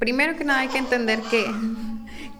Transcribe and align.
primero 0.00 0.34
que 0.36 0.44
nada 0.44 0.60
hay 0.60 0.68
que 0.68 0.78
entender 0.78 1.20
que, 1.30 1.44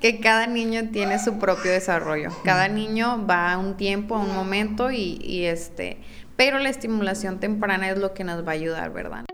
que 0.01 0.19
cada 0.19 0.49
niño 0.49 0.89
tiene 0.91 1.21
su 1.21 1.39
propio 1.39 1.71
desarrollo. 1.71 2.31
Cada 2.43 2.67
niño 2.67 3.25
va 3.29 3.53
a 3.53 3.59
un 3.59 3.77
tiempo, 3.77 4.17
a 4.17 4.21
un 4.21 4.35
momento 4.35 4.91
y, 4.91 5.21
y 5.23 5.45
este, 5.45 5.99
pero 6.37 6.59
la 6.59 6.71
estimulación 6.71 7.39
temprana 7.39 7.91
es 7.91 7.99
lo 7.99 8.15
que 8.15 8.25
nos 8.25 8.45
va 8.45 8.53
a 8.53 8.55
ayudar, 8.55 8.93
¿verdad? 8.93 9.27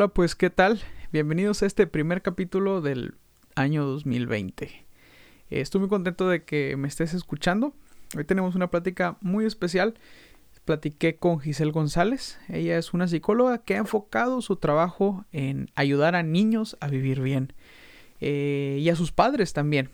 Hola, 0.00 0.08
pues 0.08 0.34
¿qué 0.34 0.48
tal? 0.48 0.80
Bienvenidos 1.12 1.62
a 1.62 1.66
este 1.66 1.86
primer 1.86 2.22
capítulo 2.22 2.80
del 2.80 3.16
año 3.54 3.84
2020. 3.84 4.64
Eh, 4.64 4.80
estoy 5.50 5.82
muy 5.82 5.90
contento 5.90 6.26
de 6.26 6.42
que 6.42 6.74
me 6.78 6.88
estés 6.88 7.12
escuchando. 7.12 7.74
Hoy 8.16 8.24
tenemos 8.24 8.54
una 8.54 8.70
plática 8.70 9.18
muy 9.20 9.44
especial. 9.44 9.92
Platiqué 10.64 11.16
con 11.16 11.38
Giselle 11.38 11.70
González. 11.72 12.40
Ella 12.48 12.78
es 12.78 12.94
una 12.94 13.08
psicóloga 13.08 13.58
que 13.58 13.74
ha 13.74 13.76
enfocado 13.80 14.40
su 14.40 14.56
trabajo 14.56 15.26
en 15.32 15.68
ayudar 15.74 16.16
a 16.16 16.22
niños 16.22 16.78
a 16.80 16.88
vivir 16.88 17.20
bien. 17.20 17.52
Eh, 18.22 18.78
y 18.80 18.88
a 18.88 18.96
sus 18.96 19.12
padres 19.12 19.52
también. 19.52 19.90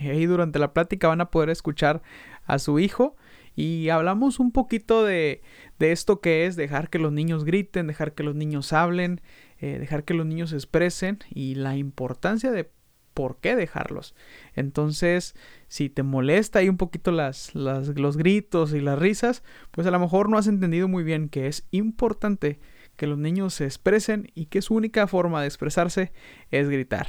Ahí 0.00 0.24
durante 0.24 0.60
la 0.60 0.72
plática 0.72 1.08
van 1.08 1.20
a 1.20 1.30
poder 1.30 1.50
escuchar 1.50 2.00
a 2.46 2.58
su 2.58 2.78
hijo 2.78 3.16
y 3.54 3.90
hablamos 3.90 4.40
un 4.40 4.50
poquito 4.50 5.04
de, 5.04 5.42
de 5.78 5.92
esto 5.92 6.20
que 6.20 6.46
es 6.46 6.56
dejar 6.56 6.88
que 6.88 6.98
los 6.98 7.12
niños 7.12 7.44
griten, 7.44 7.86
dejar 7.86 8.12
que 8.12 8.22
los 8.22 8.34
niños 8.34 8.72
hablen, 8.72 9.20
eh, 9.62 9.78
dejar 9.78 10.02
que 10.02 10.12
los 10.12 10.26
niños 10.26 10.50
se 10.50 10.56
expresen 10.56 11.20
y 11.30 11.54
la 11.54 11.76
importancia 11.76 12.50
de 12.50 12.68
por 13.14 13.38
qué 13.38 13.54
dejarlos. 13.54 14.16
Entonces, 14.56 15.36
si 15.68 15.88
te 15.88 16.02
molesta 16.02 16.58
ahí 16.58 16.68
un 16.68 16.78
poquito 16.78 17.12
las, 17.12 17.54
los 17.54 18.16
gritos 18.16 18.74
y 18.74 18.80
las 18.80 18.98
risas, 18.98 19.44
pues 19.70 19.86
a 19.86 19.92
lo 19.92 20.00
mejor 20.00 20.28
no 20.28 20.36
has 20.36 20.48
entendido 20.48 20.88
muy 20.88 21.04
bien 21.04 21.28
que 21.28 21.46
es 21.46 21.68
importante 21.70 22.58
que 22.96 23.06
los 23.06 23.18
niños 23.18 23.54
se 23.54 23.64
expresen 23.64 24.32
y 24.34 24.46
que 24.46 24.62
su 24.62 24.74
única 24.74 25.06
forma 25.06 25.40
de 25.40 25.46
expresarse 25.46 26.12
es 26.50 26.68
gritar. 26.68 27.06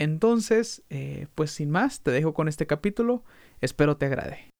Entonces, 0.00 0.82
eh, 0.90 1.28
pues 1.36 1.52
sin 1.52 1.70
más, 1.70 2.02
te 2.02 2.10
dejo 2.10 2.34
con 2.34 2.48
este 2.48 2.66
capítulo, 2.66 3.22
espero 3.60 3.96
te 3.96 4.06
agrade. 4.06 4.53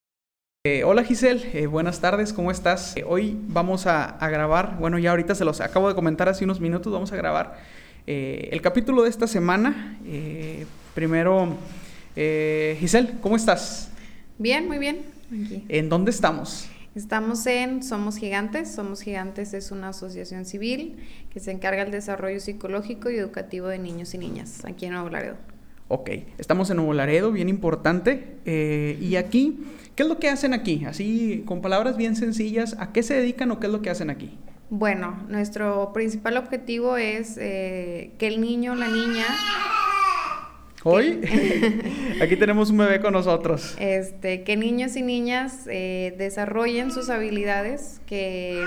Eh, 0.67 0.83
hola 0.83 1.05
Giselle, 1.05 1.43
eh, 1.53 1.67
buenas 1.67 2.01
tardes, 2.01 2.33
¿cómo 2.33 2.51
estás? 2.51 2.97
Eh, 2.97 3.05
hoy 3.07 3.39
vamos 3.48 3.87
a, 3.87 4.17
grabar, 4.31 4.79
bueno 4.81 4.98
ya 4.98 5.11
ahorita 5.11 5.34
se 5.34 5.45
los 5.45 5.61
acabo 5.61 5.91
de 5.91 5.95
comentar 5.95 6.27
hace 6.31 6.43
unos 6.43 6.59
minutos, 6.59 6.91
vamos 6.91 7.12
a 7.12 7.17
grabar 7.17 7.59
el 8.07 8.62
capítulo 8.62 9.03
de 9.03 9.11
esta 9.11 9.27
semana. 9.27 9.98
primero, 10.95 11.55
Giselle, 12.15 13.11
¿cómo 13.20 13.37
estás? 13.37 13.91
Bien, 14.39 14.67
muy 14.67 14.79
bien. 14.79 15.03
¿En 15.69 15.91
dónde 15.91 16.11
estamos? 16.11 16.67
Estamos 16.95 17.47
en 17.47 17.83
Somos 17.83 18.17
Gigantes. 18.17 18.75
Somos 18.75 19.03
Gigantes 19.03 19.53
es 19.53 19.70
una 19.70 19.91
asociación 19.91 20.47
civil 20.47 20.97
que 21.29 21.41
se 21.41 21.51
encarga 21.51 21.83
del 21.83 21.92
desarrollo 21.92 22.41
psicológico 22.41 23.11
y 23.11 23.17
educativo 23.17 23.67
de 23.67 23.79
niños 23.79 24.15
y 24.15 24.19
niñas 24.19 24.65
aquí 24.65 24.87
en 24.87 24.92
Nuevo 24.95 25.11
Laredo. 25.11 25.37
Ok, 25.89 26.11
estamos 26.39 26.71
en 26.71 26.77
Nuevo 26.77 26.95
Laredo, 26.95 27.31
bien 27.31 27.49
importante. 27.49 28.39
y 29.01 29.17
aquí 29.17 29.59
¿Qué 29.95 30.03
es 30.03 30.09
lo 30.09 30.19
que 30.19 30.29
hacen 30.29 30.55
aquí? 30.55 30.85
Así, 30.87 31.45
con 31.47 31.61
palabras 31.61 31.97
bien 31.97 32.17
sencillas, 32.17 32.77
¿a 32.81 32.93
qué 32.93 33.05
se 33.05 33.15
dedican 33.15 33.51
o 33.53 33.61
qué 33.61 33.69
es 33.69 33.73
lo 33.73 33.81
que 33.81 33.91
hacen 33.91 34.11
aquí? 34.11 34.37
Bueno, 34.71 35.23
nuestro 35.29 35.93
principal 35.93 36.37
objetivo 36.37 36.97
es 36.97 37.39
eh, 37.39 38.11
que 38.19 38.27
el 38.27 38.41
niño 38.41 38.73
o 38.73 38.75
la 38.75 38.89
niña... 38.89 39.25
Hoy, 40.83 41.20
aquí 42.20 42.37
tenemos 42.37 42.70
un 42.70 42.79
bebé 42.79 43.01
con 43.01 43.13
nosotros. 43.13 43.75
Este, 43.79 44.42
que 44.42 44.57
niños 44.57 44.97
y 44.97 45.03
niñas 45.03 45.67
eh, 45.67 46.14
desarrollen 46.19 46.91
sus 46.91 47.08
habilidades, 47.08 48.01
que, 48.05 48.63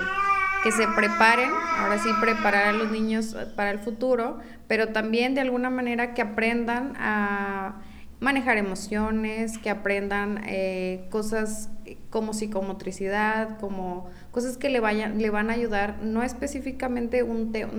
que 0.63 0.71
se 0.71 0.87
preparen, 0.95 1.51
ahora 1.77 1.97
sí 1.99 2.09
preparar 2.19 2.67
a 2.67 2.73
los 2.73 2.91
niños 2.91 3.35
para 3.55 3.71
el 3.71 3.79
futuro, 3.79 4.39
pero 4.67 4.89
también 4.89 5.35
de 5.35 5.41
alguna 5.41 5.69
manera 5.69 6.13
que 6.13 6.21
aprendan 6.21 6.93
a 6.97 7.81
manejar 8.19 8.57
emociones, 8.57 9.57
que 9.59 9.69
aprendan 9.69 10.41
eh, 10.47 11.07
cosas 11.11 11.69
como 12.09 12.33
psicomotricidad, 12.33 13.59
como 13.59 14.09
cosas 14.31 14.57
que 14.57 14.69
le, 14.69 14.79
vayan, 14.79 15.21
le 15.21 15.29
van 15.29 15.49
a 15.49 15.53
ayudar, 15.53 15.99
no 16.01 16.23
específicamente 16.23 17.21
un, 17.23 17.51
tema, 17.51 17.71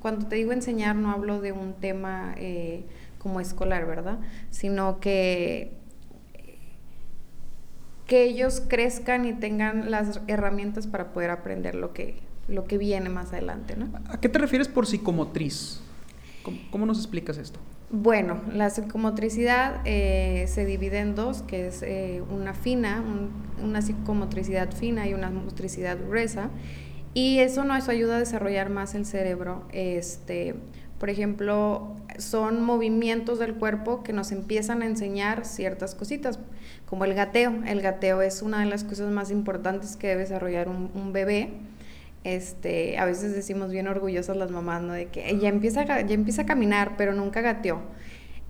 cuando 0.00 0.26
te 0.26 0.36
digo 0.36 0.52
enseñar 0.52 0.96
no 0.96 1.10
hablo 1.10 1.40
de 1.40 1.52
un 1.52 1.74
tema 1.74 2.34
eh, 2.38 2.86
como 3.18 3.40
escolar, 3.40 3.86
¿verdad? 3.86 4.18
Sino 4.50 4.98
que 4.98 5.81
que 8.12 8.24
ellos 8.24 8.62
crezcan 8.68 9.24
y 9.24 9.32
tengan 9.32 9.90
las 9.90 10.20
herramientas 10.26 10.86
para 10.86 11.14
poder 11.14 11.30
aprender 11.30 11.74
lo 11.74 11.94
que, 11.94 12.16
lo 12.46 12.66
que 12.66 12.76
viene 12.76 13.08
más 13.08 13.32
adelante, 13.32 13.74
¿no? 13.74 13.88
¿A 14.10 14.20
qué 14.20 14.28
te 14.28 14.38
refieres 14.38 14.68
por 14.68 14.86
psicomotriz? 14.86 15.80
cómo 16.70 16.84
nos 16.84 16.98
explicas 16.98 17.38
esto? 17.38 17.58
Bueno, 17.88 18.42
la 18.52 18.68
psicomotricidad 18.68 19.80
eh, 19.86 20.44
se 20.46 20.66
divide 20.66 20.98
en 20.98 21.14
dos, 21.14 21.40
que 21.40 21.68
es 21.68 21.82
eh, 21.82 22.22
una 22.28 22.52
fina, 22.52 23.02
una 23.62 23.80
psicomotricidad 23.80 24.72
fina 24.72 25.08
y 25.08 25.14
una 25.14 25.30
motricidad 25.30 25.96
gruesa. 26.06 26.50
Y 27.14 27.38
eso 27.38 27.64
nos 27.64 27.88
ayuda 27.88 28.16
a 28.16 28.18
desarrollar 28.18 28.68
más 28.68 28.94
el 28.94 29.06
cerebro. 29.06 29.66
Este, 29.72 30.56
por 31.02 31.10
ejemplo, 31.10 31.96
son 32.18 32.62
movimientos 32.62 33.40
del 33.40 33.54
cuerpo 33.56 34.04
que 34.04 34.12
nos 34.12 34.30
empiezan 34.30 34.82
a 34.82 34.86
enseñar 34.86 35.44
ciertas 35.44 35.96
cositas, 35.96 36.38
como 36.86 37.04
el 37.04 37.14
gateo. 37.14 37.64
El 37.66 37.82
gateo 37.82 38.22
es 38.22 38.40
una 38.40 38.60
de 38.60 38.66
las 38.66 38.84
cosas 38.84 39.10
más 39.10 39.32
importantes 39.32 39.96
que 39.96 40.06
debe 40.06 40.20
desarrollar 40.20 40.68
un 40.68 41.12
bebé 41.12 41.50
este, 42.24 42.98
a 42.98 43.04
veces 43.04 43.34
decimos 43.34 43.72
bien 43.72 43.88
orgullosas 43.88 44.36
las 44.36 44.50
mamás, 44.50 44.82
¿no? 44.82 44.92
De 44.92 45.06
que 45.06 45.38
ya 45.38 45.48
empieza, 45.48 45.84
ya 45.84 46.14
empieza 46.14 46.42
a 46.42 46.46
caminar, 46.46 46.96
pero 46.96 47.14
nunca 47.14 47.40
gateó. 47.40 47.80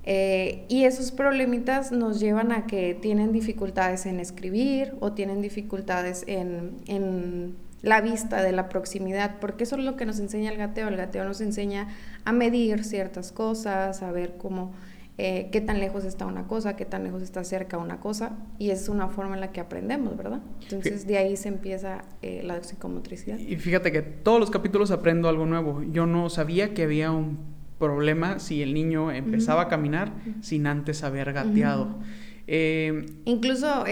Eh, 0.05 0.65
y 0.69 0.85
esos 0.85 1.13
problemitas 1.13 1.93
nos 1.93 2.21
llevan 2.21 2.53
a 2.53 2.67
que 2.67 2.95
tienen 2.95 3.33
dificultades 3.33 4.05
en 4.05 4.21
escribir 4.21 4.95
o 5.01 5.13
tienen 5.13 5.41
dificultades 5.41 6.25
en, 6.27 6.77
en 6.87 7.55
la 7.83 8.01
vista 8.01 8.43
de 8.43 8.53
la 8.53 8.69
proximidad, 8.69 9.39
porque 9.41 9.65
eso 9.65 9.77
es 9.77 9.85
lo 9.85 9.97
que 9.97 10.07
nos 10.07 10.21
enseña 10.21 10.51
el 10.51 10.57
gateo. 10.57 10.89
El 10.89 10.97
gateo 10.97 11.25
nos 11.25 11.41
enseña 11.41 11.89
a 12.25 12.33
medir 12.33 12.85
ciertas 12.85 13.33
cosas, 13.33 14.03
a 14.03 14.13
ver 14.13 14.37
cómo 14.39 14.73
eh, 15.19 15.51
qué 15.53 15.61
tan 15.61 15.79
lejos 15.79 16.05
está 16.05 16.25
una 16.25 16.47
cosa, 16.47 16.75
qué 16.75 16.87
tan 16.87 17.05
lejos 17.05 17.23
está 17.23 17.45
cerca 17.45 17.77
una 17.77 18.01
cosa, 18.01 18.33
y 18.59 18.71
es 18.71 18.89
una 18.89 19.09
forma 19.09 19.35
en 19.35 19.41
la 19.41 19.53
que 19.53 19.61
aprendemos, 19.61 20.17
¿verdad? 20.17 20.41
Entonces 20.63 21.07
de 21.07 21.19
ahí 21.19 21.37
se 21.37 21.49
empieza 21.49 22.05
eh, 22.23 22.43
la 22.45 22.63
psicomotricidad. 22.63 23.39
Y 23.39 23.57
fíjate 23.57 23.93
que 23.93 24.01
todos 24.01 24.41
los 24.41 24.51
capítulos 24.51 24.91
aprendo 24.91 25.29
algo 25.29 25.45
nuevo. 25.45 25.83
Yo 25.93 26.07
no 26.07 26.31
sabía 26.31 26.73
que 26.73 26.85
había 26.85 27.11
un 27.11 27.39
problema 27.79 28.39
si 28.39 28.63
el 28.63 28.73
niño 28.73 29.11
empezaba 29.11 29.63
a 29.63 29.69
caminar 29.69 30.13
sin 30.41 30.67
antes 30.67 31.03
haber 31.03 31.33
gateado. 31.33 31.99
Eh, 32.47 33.07
Incluso 33.25 33.85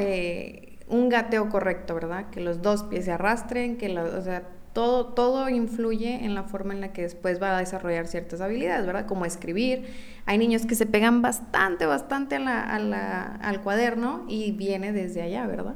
un 0.91 1.09
gateo 1.09 1.49
correcto, 1.49 1.95
¿verdad? 1.95 2.31
Que 2.31 2.41
los 2.41 2.63
dos 2.63 2.83
pies 2.85 3.07
se 3.07 3.13
arrastren, 3.13 3.79
que 3.79 3.89
los, 3.89 4.13
o 4.13 4.23
sea, 4.23 4.43
todo, 4.73 5.07
todo 5.07 5.49
influye 5.49 6.25
en 6.25 6.35
la 6.35 6.45
forma 6.45 6.75
en 6.75 6.81
la 6.81 6.93
que 6.93 7.03
después 7.03 7.43
va 7.43 7.57
a 7.57 7.61
desarrollar 7.61 8.07
ciertas 8.07 8.41
habilidades, 8.41 8.87
¿verdad? 8.87 9.07
Como 9.07 9.25
escribir. 9.25 9.87
Hay 10.27 10.39
niños 10.39 10.67
que 10.67 10.75
se 10.75 10.87
pegan 10.87 11.23
bastante, 11.23 11.87
bastante 11.87 12.37
al 12.37 13.61
cuaderno 13.63 14.25
y 14.29 14.53
viene 14.53 14.93
desde 14.93 15.23
allá, 15.23 15.47
¿verdad? 15.47 15.75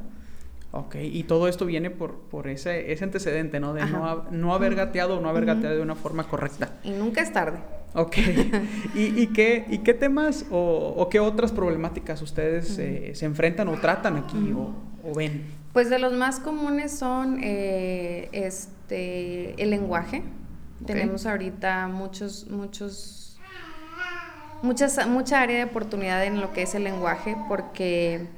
Ok, 0.70 0.96
y 1.00 1.22
todo 1.22 1.46
esto 1.46 1.66
viene 1.66 1.90
por, 1.90 2.18
por 2.18 2.48
ese, 2.48 2.92
ese 2.92 3.04
antecedente, 3.04 3.60
¿no? 3.60 3.74
De 3.74 3.86
no, 3.86 4.24
no, 4.32 4.54
haber 4.54 4.74
gateado 4.74 5.18
o 5.18 5.20
no 5.20 5.28
haber 5.28 5.44
gateado 5.44 5.76
de 5.76 5.82
una 5.82 5.94
forma 5.94 6.24
correcta. 6.24 6.72
Y 6.82 6.90
nunca 6.90 7.20
es 7.20 7.32
tarde. 7.32 7.58
Ok. 7.94 8.16
¿Y, 8.96 9.22
y, 9.22 9.28
qué, 9.28 9.64
¿Y 9.70 9.78
qué 9.78 9.94
temas 9.94 10.46
o, 10.50 11.08
qué 11.10 11.20
otras 11.20 11.52
problemáticas 11.52 12.20
ustedes 12.22 12.76
eh, 12.78 13.12
se 13.14 13.24
enfrentan 13.24 13.68
o 13.68 13.74
tratan 13.74 14.16
aquí 14.16 14.52
o, 14.52 14.74
o, 15.04 15.14
ven? 15.14 15.46
Pues 15.72 15.90
de 15.90 15.98
los 15.98 16.12
más 16.12 16.40
comunes 16.40 16.96
son 16.96 17.40
eh, 17.42 18.28
este, 18.32 19.60
el 19.62 19.70
lenguaje. 19.70 20.22
Tenemos 20.86 21.26
ahorita 21.26 21.88
muchos, 21.88 22.46
muchos, 22.48 23.38
muchas, 24.62 25.06
mucha 25.08 25.40
área 25.40 25.58
de 25.58 25.64
oportunidad 25.64 26.24
en 26.24 26.40
lo 26.40 26.52
que 26.52 26.62
es 26.62 26.74
el 26.74 26.84
lenguaje 26.84 27.36
porque 27.48 28.28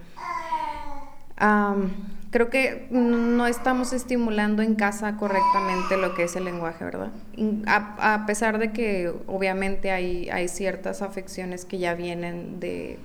creo 2.31 2.51
que 2.51 2.87
no 2.91 3.47
estamos 3.47 3.93
estimulando 3.93 4.63
en 4.63 4.75
casa 4.75 5.17
correctamente 5.17 5.97
lo 5.97 6.15
que 6.15 6.25
es 6.25 6.37
el 6.37 6.45
lenguaje, 6.45 6.85
¿verdad? 6.85 7.11
A, 7.67 8.25
pesar 8.27 8.59
de 8.59 8.73
que 8.73 9.13
obviamente 9.27 9.91
hay, 9.91 10.29
hay 10.31 10.49
ciertas 10.49 11.03
afecciones 11.03 11.65
que 11.65 11.79
ya 11.79 11.95
vienen 11.95 12.61
de, 12.61 12.99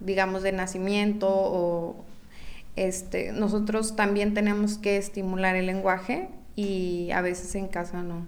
digamos, 0.00 0.42
de 0.42 0.52
nacimiento 0.52 1.28
o 1.28 2.04
este, 2.76 3.32
nosotros 3.32 3.96
también 3.96 4.34
tenemos 4.34 4.78
que 4.78 4.96
estimular 4.96 5.56
el 5.56 5.66
lenguaje 5.66 6.28
y 6.56 7.10
a 7.12 7.20
veces 7.20 7.54
en 7.54 7.68
casa 7.68 8.02
no. 8.02 8.26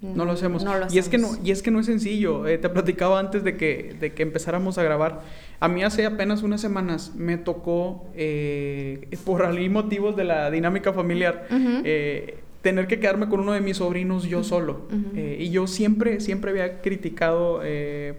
No 0.00 0.24
lo 0.24 0.32
hacemos. 0.32 0.64
y, 0.90 0.98
es 0.98 1.08
que 1.08 1.18
no, 1.18 1.28
y 1.42 1.50
es 1.50 1.60
que 1.60 1.72
no 1.72 1.80
es 1.80 1.86
sencillo. 1.86 2.46
Eh, 2.46 2.58
te 2.58 2.68
platicaba 2.68 3.18
antes 3.18 3.42
de 3.42 3.56
que, 3.56 3.96
de 3.98 4.14
que 4.14 4.22
empezáramos 4.22 4.78
a 4.78 4.84
grabar. 4.84 5.22
A 5.58 5.66
mí 5.66 5.82
hace 5.82 6.06
apenas 6.06 6.44
unas 6.44 6.60
semanas 6.60 7.14
me 7.16 7.36
tocó, 7.36 8.06
eh, 8.14 9.08
por 9.24 9.42
algún 9.44 9.72
motivos 9.72 10.14
de 10.14 10.22
la 10.22 10.52
dinámica 10.52 10.92
familiar, 10.92 11.48
eh, 11.50 12.38
tener 12.68 12.86
que 12.86 13.00
quedarme 13.00 13.30
con 13.30 13.40
uno 13.40 13.52
de 13.52 13.62
mis 13.62 13.78
sobrinos 13.78 14.24
yo 14.24 14.44
solo. 14.44 14.88
y 15.14 15.48
yo 15.48 15.66
siempre, 15.66 16.20
siempre 16.20 16.50
había 16.50 16.82
criticado, 16.82 17.62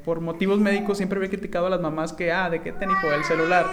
por 0.04 0.22
motivos 0.22 0.60
médicos, 0.60 0.98
siempre 0.98 1.18
había 1.18 1.30
criticado 1.30 1.68
a 1.68 1.70
las 1.70 1.82
mamás 1.82 2.14
que, 2.14 2.32
ah, 2.32 2.50
¿de 2.50 2.62
qué 2.62 2.72
te 2.72 2.86
hijo 2.86 3.12
el 3.16 3.24
celular? 3.26 3.68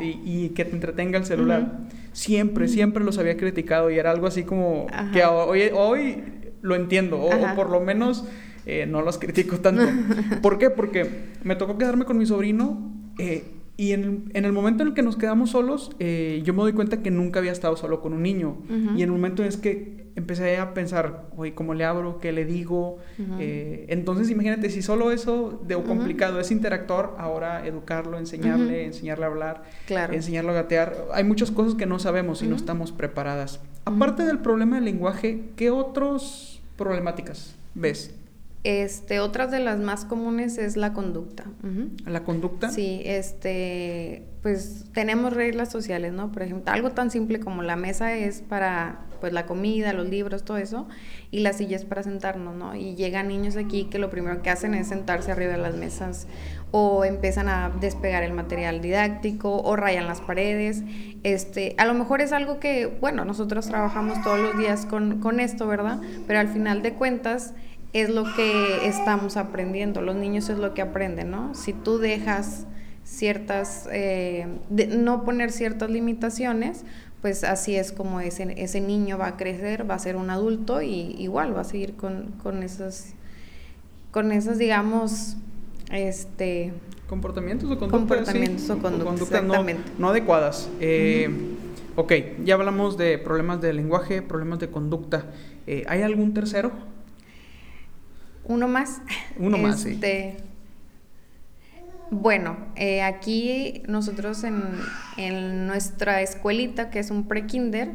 y, 0.00 0.50
que 0.50 0.64
te 0.64 0.72
entretenga 0.72 1.18
el 1.18 1.24
celular. 1.24 1.88
Siempre, 2.12 2.68
siempre 2.68 3.02
los 3.02 3.18
había 3.18 3.36
criticado 3.36 3.90
y 3.90 3.98
era 3.98 4.12
algo 4.12 4.28
así 4.28 4.44
como 4.44 4.86
que 5.12 5.24
hoy, 5.24 5.70
hoy 5.74 6.22
lo 6.62 6.76
entiendo, 6.76 7.20
o, 7.20 7.54
por 7.56 7.68
lo 7.70 7.80
menos 7.80 8.24
eh, 8.66 8.86
no 8.86 9.02
los 9.02 9.18
critico 9.18 9.58
tanto. 9.58 9.82
¿Por 10.42 10.58
qué? 10.58 10.70
Porque 10.70 11.08
me 11.42 11.56
tocó 11.56 11.78
quedarme 11.78 12.04
con 12.04 12.16
mi 12.16 12.26
sobrino 12.26 12.92
eh, 13.18 13.44
y 13.80 13.94
en, 13.94 14.30
el 14.34 14.52
momento 14.52 14.82
en 14.82 14.90
el 14.90 14.94
que 14.94 15.00
nos 15.00 15.16
quedamos 15.16 15.52
solos, 15.52 15.90
eh, 16.00 16.42
yo 16.44 16.52
me 16.52 16.60
doy 16.60 16.74
cuenta 16.74 17.02
que 17.02 17.10
nunca 17.10 17.38
había 17.38 17.50
estado 17.50 17.78
solo 17.78 18.02
con 18.02 18.12
un 18.12 18.22
niño. 18.22 18.58
Y 18.68 19.02
en 19.02 19.08
el 19.08 19.10
momento 19.10 19.42
es 19.42 19.56
que 19.56 20.04
empecé 20.16 20.58
a 20.58 20.74
pensar, 20.74 21.30
oye, 21.34 21.54
¿cómo 21.54 21.72
le 21.72 21.86
abro? 21.86 22.18
¿Qué 22.18 22.30
le 22.30 22.44
digo? 22.44 22.98
entonces, 23.38 24.28
imagínate, 24.28 24.68
si 24.68 24.82
solo 24.82 25.12
eso 25.12 25.62
de 25.66 25.82
complicado 25.82 26.40
es 26.40 26.50
interactuar, 26.50 27.14
ahora 27.16 27.66
educarlo, 27.66 28.18
enseñarle, 28.18 28.84
enseñarle 28.84 29.24
a 29.24 29.28
hablar, 29.28 29.62
enseñarlo 30.12 30.50
a 30.50 30.56
gatear. 30.56 31.06
Hay 31.14 31.24
muchas 31.24 31.50
cosas 31.50 31.74
que 31.74 31.86
no 31.86 31.98
sabemos 31.98 32.42
y 32.42 32.48
no 32.48 32.56
estamos 32.56 32.92
preparadas. 32.92 33.60
Aparte 33.86 34.26
del 34.26 34.40
problema 34.40 34.76
del 34.76 34.84
lenguaje, 34.84 35.44
¿qué 35.56 35.70
otros 35.70 36.60
problemáticas 36.76 37.56
ves? 37.74 38.14
Este, 38.62 39.20
otras 39.20 39.50
de 39.50 39.58
las 39.58 39.78
más 39.78 40.04
comunes 40.04 40.58
es 40.58 40.76
la 40.76 40.92
conducta. 40.92 41.44
¿La 42.04 42.24
conducta? 42.24 42.68
Sí, 42.68 43.00
este, 43.06 44.26
pues 44.42 44.84
tenemos 44.92 45.32
reglas 45.32 45.70
sociales, 45.70 46.12
¿no? 46.12 46.30
Por 46.30 46.42
ejemplo, 46.42 46.70
algo 46.70 46.90
tan 46.90 47.10
simple 47.10 47.40
como 47.40 47.62
la 47.62 47.76
mesa 47.76 48.14
es 48.14 48.42
para, 48.42 49.06
pues, 49.20 49.32
la 49.32 49.46
comida, 49.46 49.94
los 49.94 50.10
libros, 50.10 50.44
todo 50.44 50.58
eso, 50.58 50.88
y 51.30 51.40
la 51.40 51.54
silla 51.54 51.76
es 51.76 51.86
para 51.86 52.02
sentarnos, 52.02 52.54
¿no? 52.54 52.74
Y 52.74 52.96
llegan 52.96 53.28
niños 53.28 53.56
aquí 53.56 53.84
que 53.84 53.98
lo 53.98 54.10
primero 54.10 54.42
que 54.42 54.50
hacen 54.50 54.74
es 54.74 54.88
sentarse 54.88 55.32
arriba 55.32 55.52
de 55.52 55.58
las 55.58 55.76
mesas 55.76 56.26
o 56.70 57.04
empiezan 57.04 57.48
a 57.48 57.70
despegar 57.80 58.22
el 58.22 58.32
material 58.34 58.82
didáctico 58.82 59.62
o 59.62 59.74
rayan 59.74 60.06
las 60.06 60.20
paredes. 60.20 60.82
Este, 61.22 61.74
a 61.78 61.86
lo 61.86 61.94
mejor 61.94 62.20
es 62.20 62.32
algo 62.32 62.60
que, 62.60 62.86
bueno, 62.86 63.24
nosotros 63.24 63.66
trabajamos 63.66 64.22
todos 64.22 64.38
los 64.38 64.58
días 64.58 64.84
con, 64.84 65.18
con 65.20 65.40
esto, 65.40 65.66
¿verdad? 65.66 66.00
Pero 66.26 66.38
al 66.38 66.48
final 66.48 66.82
de 66.82 66.92
cuentas 66.92 67.54
es 67.92 68.08
lo 68.08 68.24
que 68.34 68.86
estamos 68.86 69.36
aprendiendo, 69.36 70.00
los 70.00 70.16
niños 70.16 70.48
es 70.48 70.58
lo 70.58 70.74
que 70.74 70.82
aprenden, 70.82 71.30
¿no? 71.30 71.54
Si 71.54 71.72
tú 71.72 71.98
dejas 71.98 72.66
ciertas, 73.04 73.88
eh, 73.90 74.46
no 74.70 75.24
poner 75.24 75.50
ciertas 75.50 75.90
limitaciones, 75.90 76.84
pues 77.20 77.44
así 77.44 77.76
es 77.76 77.92
como 77.92 78.20
ese, 78.20 78.54
ese 78.56 78.80
niño 78.80 79.18
va 79.18 79.28
a 79.28 79.36
crecer, 79.36 79.90
va 79.90 79.94
a 79.94 79.98
ser 79.98 80.16
un 80.16 80.30
adulto 80.30 80.80
y 80.82 81.16
igual 81.18 81.54
va 81.54 81.62
a 81.62 81.64
seguir 81.64 81.94
con, 81.94 82.32
con 82.42 82.62
esas, 82.62 83.14
con 84.10 84.32
esas, 84.32 84.58
digamos, 84.58 85.36
este... 85.90 86.72
¿Comportamientos 87.08 87.68
o 87.68 87.76
conductas? 87.76 87.98
Comportamientos 87.98 88.70
o 88.70 88.78
conductas, 88.78 89.42
no, 89.98 90.08
adecuadas. 90.08 90.70
Eh, 90.80 91.28
ok, 91.96 92.12
ya 92.44 92.54
hablamos 92.54 92.96
de 92.96 93.18
problemas 93.18 93.60
de 93.60 93.72
lenguaje, 93.72 94.22
problemas 94.22 94.60
de 94.60 94.70
conducta. 94.70 95.24
Eh, 95.66 95.84
¿Hay 95.88 96.02
algún 96.02 96.32
tercero? 96.32 96.70
Uno 98.50 98.66
más. 98.66 99.00
Uno 99.38 99.58
más, 99.58 99.82
sí. 99.82 99.90
Este, 99.90 100.38
bueno, 102.10 102.56
eh, 102.74 103.02
aquí 103.02 103.84
nosotros 103.86 104.42
en, 104.42 105.66
nuestra 105.68 106.20
escuelita, 106.20 106.90
que 106.90 106.98
es 106.98 107.12
un 107.12 107.28
pre-kinder, 107.28 107.92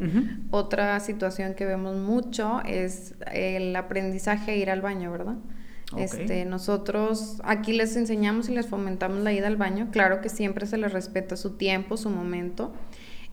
otra 0.52 0.98
situación 1.02 1.56
que 1.56 1.66
vemos 1.66 1.98
mucho 1.98 2.62
es 2.66 3.16
el 3.34 3.76
aprendizaje 3.76 4.52
a 4.52 4.56
ir 4.56 4.70
al 4.70 4.82
baño, 4.82 5.12
¿verdad? 5.12 5.36
Este, 5.98 6.46
nosotros 6.46 7.42
aquí 7.44 7.74
les 7.74 7.98
enseñamos 7.98 8.48
y 8.48 8.54
les 8.54 8.68
fomentamos 8.68 9.20
la 9.20 9.34
ida 9.34 9.48
al 9.48 9.58
baño. 9.58 9.90
Claro 9.92 10.22
que 10.22 10.30
siempre 10.30 10.66
se 10.68 10.78
les 10.78 10.94
respeta 10.94 11.36
su 11.36 11.58
tiempo, 11.58 11.98
su 11.98 12.10
momento. 12.10 12.74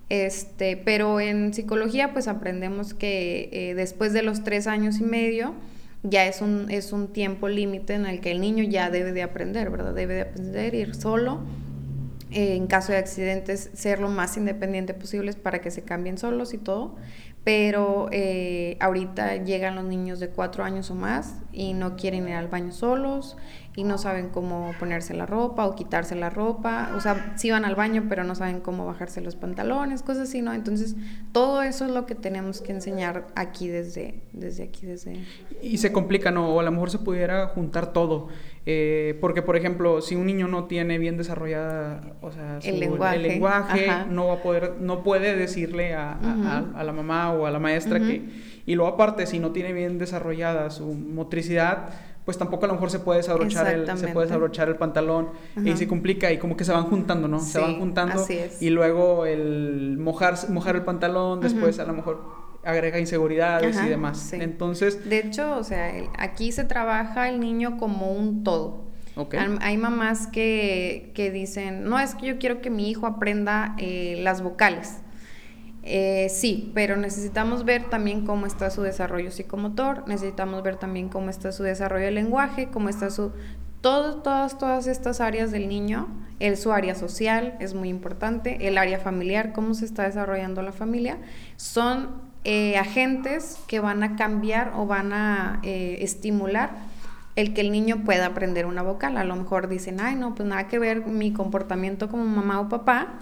Este, 0.09 0.77
pero 0.77 1.21
en 1.21 1.55
psicología, 1.55 2.13
pues 2.13 2.27
aprendemos 2.27 2.93
que 2.93 3.49
eh, 3.53 3.75
después 3.77 4.13
de 4.13 4.23
los 4.23 4.43
tres 4.43 4.67
años 4.67 4.99
y 4.99 5.05
medio, 5.05 5.55
ya 6.03 6.27
es 6.27 6.41
un, 6.41 6.71
es 6.71 6.93
un 6.93 7.09
tiempo 7.09 7.49
límite 7.49 7.95
en 7.95 8.07
el 8.07 8.21
que 8.21 8.33
el 8.33 8.41
niño 8.41 8.65
ya 8.65 8.91
debe 8.91 9.13
de 9.13 9.23
aprender, 9.23 9.71
¿verdad? 9.71 9.95
Debe 9.95 10.15
de 10.15 10.21
aprender 10.23 10.75
ir 10.75 10.95
solo. 10.95 11.41
Eh, 12.31 12.57
en 12.57 12.67
caso 12.67 12.93
de 12.93 12.99
accidentes, 12.99 13.71
ser 13.75 14.01
lo 14.01 14.09
más 14.09 14.37
independiente 14.37 14.95
posible 14.95 15.33
para 15.35 15.61
que 15.61 15.71
se 15.71 15.83
cambien 15.83 16.17
solos 16.17 16.55
y 16.55 16.59
todo 16.59 16.97
pero 17.45 18.09
eh, 18.13 18.77
ahorita 18.81 19.37
llegan 19.37 19.75
los 19.75 19.85
niños 19.85 20.21
de 20.21 20.29
cuatro 20.29 20.65
años 20.65 20.91
o 20.91 20.95
más 20.95 21.37
y 21.53 21.75
no 21.75 21.97
quieren 21.97 22.29
ir 22.29 22.35
al 22.35 22.49
baño 22.49 22.73
solos 22.73 23.37
y 23.75 23.85
no 23.85 23.97
saben 23.97 24.29
cómo 24.29 24.75
ponerse 24.79 25.15
la 25.15 25.25
ropa 25.25 25.67
o 25.67 25.75
quitarse 25.75 26.15
la 26.15 26.29
ropa, 26.29 26.91
o 26.95 27.01
sea, 27.01 27.35
sí 27.37 27.51
van 27.51 27.65
al 27.65 27.75
baño 27.75 28.05
pero 28.09 28.23
no 28.23 28.35
saben 28.35 28.61
cómo 28.61 28.85
bajarse 28.85 29.21
los 29.21 29.35
pantalones, 29.35 30.03
cosas 30.03 30.29
así, 30.29 30.43
¿no? 30.43 30.53
Entonces, 30.53 30.97
todo 31.33 31.63
eso 31.63 31.87
es 31.87 31.91
lo 31.91 32.05
que 32.05 32.15
tenemos 32.15 32.61
que 32.61 32.73
enseñar 32.73 33.27
aquí 33.35 33.69
desde, 33.69 34.21
desde 34.33 34.65
aquí, 34.65 34.87
desde... 34.87 35.21
Y 35.63 35.79
se 35.79 35.91
complica, 35.91 36.31
¿no? 36.31 36.49
O 36.55 36.61
a 36.61 36.63
lo 36.63 36.71
mejor 36.71 36.91
se 36.91 36.99
pudiera 36.99 37.47
juntar 37.49 37.93
todo. 37.93 38.29
Eh, 38.65 39.19
porque, 39.21 39.43
por 39.43 39.57
ejemplo, 39.57 40.01
si 40.03 40.15
un 40.15 40.27
niño 40.27 40.47
no 40.47 40.67
tiene 40.67 40.99
bien 40.99 41.17
desarrollada, 41.17 42.15
o 42.21 42.31
sea, 42.31 42.59
el 42.63 42.79
lenguaje, 42.79 43.89
no 44.09 44.29
va 44.29 44.35
a 44.35 44.43
poder, 44.43 44.75
no 44.79 45.03
puede 45.03 45.35
decirle 45.35 45.95
a, 45.95 46.17
la 46.85 46.93
mamá 46.93 47.33
o 47.33 47.47
a 47.47 47.51
la 47.51 47.59
maestra 47.59 47.99
que, 47.99 48.23
y 48.65 48.75
luego 48.77 48.93
aparte, 48.93 49.27
si 49.27 49.41
no 49.41 49.51
tiene 49.51 49.73
bien 49.73 49.99
desarrollada 49.99 50.71
su 50.71 50.95
motricidad, 50.95 51.89
pues 52.25 52.39
tampoco 52.39 52.65
a 52.65 52.69
lo 52.69 52.75
mejor 52.75 52.91
se 52.91 53.01
puede 53.01 53.19
desabrochar 53.19 53.67
el, 53.69 53.99
se 53.99 54.09
puede 54.09 54.27
desabrochar 54.27 54.69
el 54.69 54.77
pantalón 54.77 55.31
y 55.65 55.77
se 55.77 55.89
complica 55.89 56.31
y 56.33 56.39
como 56.39 56.57
que 56.57 56.65
se 56.65 56.73
van 56.73 56.85
juntando, 56.85 57.29
¿no? 57.29 57.41
se 57.41 57.59
van 57.59 57.79
juntando 57.79 58.25
y 58.61 58.71
luego 58.71 59.27
el 59.27 59.97
mojar, 59.99 60.37
mojar 60.51 60.77
el 60.77 60.83
pantalón, 60.83 61.41
después 61.41 61.79
a 61.79 61.85
lo 61.85 61.93
mejor 61.95 62.43
agrega 62.65 62.99
inseguridades 62.99 63.77
y 63.85 63.89
demás. 63.89 64.33
Entonces... 64.33 65.09
De 65.09 65.19
hecho, 65.19 65.57
o 65.57 65.65
sea, 65.65 65.93
aquí 66.17 66.53
se 66.53 66.65
trabaja 66.65 67.29
el 67.29 67.41
niño 67.41 67.77
como 67.77 68.13
un 68.13 68.45
todo. 68.45 68.93
Hay 69.61 69.77
mamás 69.77 70.27
que, 70.27 71.13
que, 71.15 71.31
dicen, 71.31 71.85
no, 71.85 71.99
es 71.99 72.15
que 72.15 72.27
yo 72.27 72.39
quiero 72.39 72.61
que 72.61 72.71
mi 72.71 72.89
hijo 72.89 73.07
aprenda 73.07 73.77
eh, 73.79 74.19
las 74.23 74.43
vocales. 74.43 75.02
Eh, 75.83 76.29
sí, 76.31 76.71
pero 76.75 76.97
necesitamos 76.97 77.65
ver 77.65 77.91
también 77.91 78.25
cómo 78.25 78.47
está 78.47 78.71
su 78.71 78.83
desarrollo 78.83 79.31
psicomotor, 79.33 80.07
necesitamos 80.07 80.63
ver 80.63 80.77
también 80.77 81.09
cómo 81.09 81.29
está 81.29 81.51
su 81.51 81.65
desarrollo 81.65 82.05
de 82.05 82.13
lenguaje, 82.13 82.69
cómo 82.73 82.89
está 82.89 83.11
su... 83.11 83.33
Todas, 83.81 84.23
todas, 84.23 84.59
todas 84.59 84.87
estas 84.87 85.21
áreas 85.21 85.51
del 85.51 85.69
niño, 85.69 86.07
el, 86.39 86.57
su 86.57 86.71
área 86.73 86.95
social 86.95 87.57
es 87.59 87.75
muy 87.75 87.89
importante, 87.89 88.69
el 88.69 88.79
área 88.79 89.01
familiar, 89.01 89.53
cómo 89.53 89.75
se 89.75 89.85
está 89.85 90.05
desarrollando 90.05 90.63
la 90.63 90.71
familia, 90.71 91.19
son 91.57 92.11
eh, 92.45 92.77
agentes 92.77 93.59
que 93.67 93.81
van 93.81 94.05
a 94.05 94.15
cambiar 94.15 94.73
o 94.77 94.87
van 94.87 95.13
a 95.13 95.59
eh, 95.65 95.99
estimular 96.01 96.71
el 97.35 97.55
que 97.55 97.61
el 97.61 97.73
niño 97.73 98.05
pueda 98.05 98.27
aprender 98.27 98.67
una 98.67 98.83
vocal. 98.83 99.17
A 99.17 99.25
lo 99.25 99.35
mejor 99.37 99.69
dicen, 99.69 100.01
ay, 100.01 100.15
no, 100.15 100.35
pues 100.35 100.49
nada 100.49 100.69
que 100.69 100.79
ver 100.79 101.07
mi 101.07 101.33
comportamiento 101.33 102.09
como 102.09 102.25
mamá 102.25 102.61
o 102.61 102.69
papá, 102.69 103.19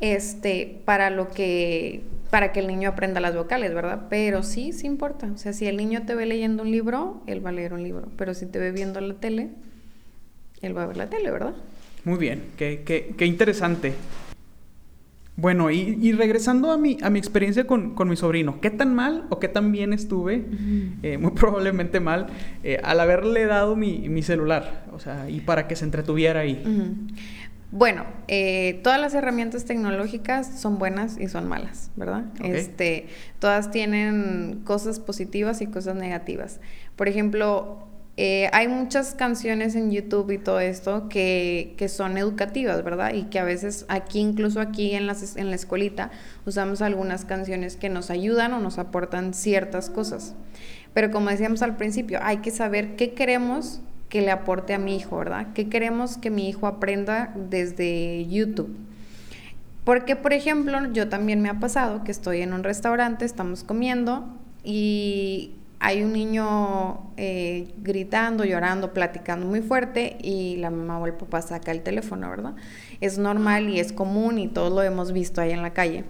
este, 0.00 0.80
para 0.84 1.10
lo 1.10 1.28
que, 1.28 2.02
para 2.30 2.52
que 2.52 2.60
el 2.60 2.66
niño 2.66 2.90
aprenda 2.90 3.20
las 3.20 3.34
vocales, 3.34 3.74
¿verdad? 3.74 4.06
Pero 4.10 4.42
sí, 4.42 4.72
sí 4.72 4.86
importa. 4.86 5.30
O 5.34 5.38
sea, 5.38 5.52
si 5.52 5.66
el 5.66 5.76
niño 5.76 6.04
te 6.06 6.14
ve 6.14 6.26
leyendo 6.26 6.62
un 6.62 6.70
libro, 6.70 7.22
él 7.26 7.44
va 7.44 7.50
a 7.50 7.52
leer 7.52 7.72
un 7.72 7.82
libro. 7.82 8.08
Pero 8.16 8.34
si 8.34 8.46
te 8.46 8.58
ve 8.58 8.72
viendo 8.72 9.00
la 9.00 9.14
tele, 9.14 9.50
él 10.62 10.76
va 10.76 10.84
a 10.84 10.86
ver 10.86 10.96
la 10.96 11.08
tele, 11.08 11.30
¿verdad? 11.30 11.54
Muy 12.04 12.18
bien, 12.18 12.44
qué, 12.56 12.82
qué, 12.84 13.14
qué 13.16 13.26
interesante. 13.26 13.94
Bueno, 15.38 15.70
y, 15.70 16.12
regresando 16.12 16.70
a 16.70 16.78
mi, 16.78 16.96
a 17.02 17.10
mi 17.10 17.18
experiencia 17.18 17.66
con, 17.66 17.94
mi 18.08 18.16
sobrino, 18.16 18.58
¿qué 18.62 18.70
tan 18.70 18.94
mal 18.94 19.26
o 19.28 19.38
qué 19.38 19.48
tan 19.48 19.70
bien 19.70 19.92
estuve? 19.92 20.46
Eh, 21.02 21.18
muy 21.18 21.30
probablemente 21.34 22.00
mal, 22.00 22.28
eh, 22.64 22.80
al 22.82 23.00
haberle 23.00 23.44
dado 23.44 23.76
mi, 23.76 24.22
celular, 24.22 24.86
o 24.92 24.98
sea, 24.98 25.28
y 25.28 25.40
para 25.40 25.68
que 25.68 25.76
se 25.76 25.84
entretuviera 25.84 26.40
ahí. 26.40 26.62
Bueno, 27.72 28.04
eh, 28.28 28.80
todas 28.82 29.00
las 29.00 29.14
herramientas 29.14 29.64
tecnológicas 29.64 30.60
son 30.60 30.78
buenas 30.78 31.18
y 31.18 31.28
son 31.28 31.48
malas, 31.48 31.90
¿verdad? 31.96 32.24
Este, 32.42 33.08
todas 33.38 33.70
tienen 33.70 34.62
cosas 34.64 35.00
positivas 35.00 35.60
y 35.60 35.66
cosas 35.66 35.96
negativas. 35.96 36.60
Por 36.96 37.08
ejemplo, 37.08 37.82
Eh, 38.18 38.48
hay 38.54 38.66
muchas 38.66 39.14
canciones 39.14 39.74
en 39.76 39.90
YouTube 39.90 40.30
y 40.30 40.38
todo 40.38 40.58
esto 40.58 41.06
que, 41.10 41.74
que, 41.76 41.90
son 41.90 42.16
educativas, 42.16 42.82
¿verdad? 42.82 43.12
Y 43.12 43.24
que 43.24 43.38
a 43.38 43.44
veces 43.44 43.84
aquí, 43.88 44.20
incluso 44.20 44.58
aquí 44.60 44.94
en, 44.94 45.06
las, 45.06 45.36
en 45.36 45.50
la 45.50 45.56
escuelita, 45.56 46.10
usamos 46.46 46.80
algunas 46.80 47.26
canciones 47.26 47.76
que 47.76 47.90
nos 47.90 48.08
ayudan 48.08 48.54
o 48.54 48.60
nos 48.60 48.78
aportan 48.78 49.34
ciertas 49.34 49.90
cosas. 49.90 50.34
Pero 50.94 51.10
como 51.10 51.28
decíamos 51.28 51.60
al 51.60 51.76
principio, 51.76 52.18
hay 52.22 52.38
que 52.38 52.50
saber 52.50 52.96
qué 52.96 53.12
queremos 53.12 53.82
que 54.08 54.20
le 54.20 54.30
aporte 54.30 54.74
a 54.74 54.78
mi 54.78 54.96
hijo, 54.96 55.18
¿verdad? 55.18 55.48
¿Qué 55.54 55.68
queremos 55.68 56.16
que 56.18 56.30
mi 56.30 56.48
hijo 56.48 56.66
aprenda 56.66 57.32
desde 57.34 58.26
YouTube? 58.26 58.76
Porque, 59.84 60.16
por 60.16 60.32
ejemplo, 60.32 60.92
yo 60.92 61.08
también 61.08 61.40
me 61.40 61.48
ha 61.48 61.60
pasado 61.60 62.02
que 62.02 62.10
estoy 62.10 62.42
en 62.42 62.52
un 62.52 62.64
restaurante, 62.64 63.24
estamos 63.24 63.62
comiendo 63.62 64.26
y 64.64 65.52
hay 65.78 66.02
un 66.02 66.12
niño 66.12 67.12
eh, 67.16 67.72
gritando, 67.82 68.44
llorando, 68.44 68.92
platicando 68.92 69.46
muy 69.46 69.60
fuerte 69.60 70.16
y 70.22 70.56
la 70.56 70.70
mamá 70.70 70.98
o 70.98 71.06
el 71.06 71.12
papá 71.12 71.42
saca 71.42 71.70
el 71.70 71.82
teléfono, 71.82 72.28
¿verdad? 72.28 72.54
Es 73.00 73.18
normal 73.18 73.68
y 73.68 73.78
es 73.78 73.92
común 73.92 74.38
y 74.38 74.48
todos 74.48 74.72
lo 74.72 74.82
hemos 74.82 75.12
visto 75.12 75.40
ahí 75.40 75.52
en 75.52 75.62
la 75.62 75.72
calle. 75.72 76.04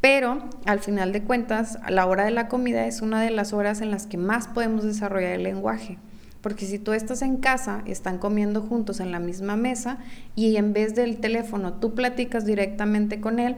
Pero 0.00 0.48
al 0.64 0.80
final 0.80 1.12
de 1.12 1.22
cuentas, 1.22 1.78
la 1.88 2.06
hora 2.06 2.24
de 2.24 2.30
la 2.30 2.48
comida 2.48 2.86
es 2.86 3.02
una 3.02 3.20
de 3.20 3.30
las 3.30 3.52
horas 3.52 3.80
en 3.82 3.90
las 3.90 4.06
que 4.06 4.16
más 4.16 4.48
podemos 4.48 4.82
desarrollar 4.82 5.32
el 5.32 5.42
lenguaje. 5.42 5.98
Porque 6.40 6.66
si 6.66 6.78
tú 6.78 6.92
estás 6.92 7.22
en 7.22 7.36
casa, 7.36 7.82
están 7.86 8.18
comiendo 8.18 8.62
juntos 8.62 9.00
en 9.00 9.12
la 9.12 9.18
misma 9.18 9.56
mesa 9.56 9.98
y 10.34 10.56
en 10.56 10.72
vez 10.72 10.94
del 10.94 11.18
teléfono 11.18 11.74
tú 11.74 11.94
platicas 11.94 12.46
directamente 12.46 13.20
con 13.20 13.38
él, 13.38 13.56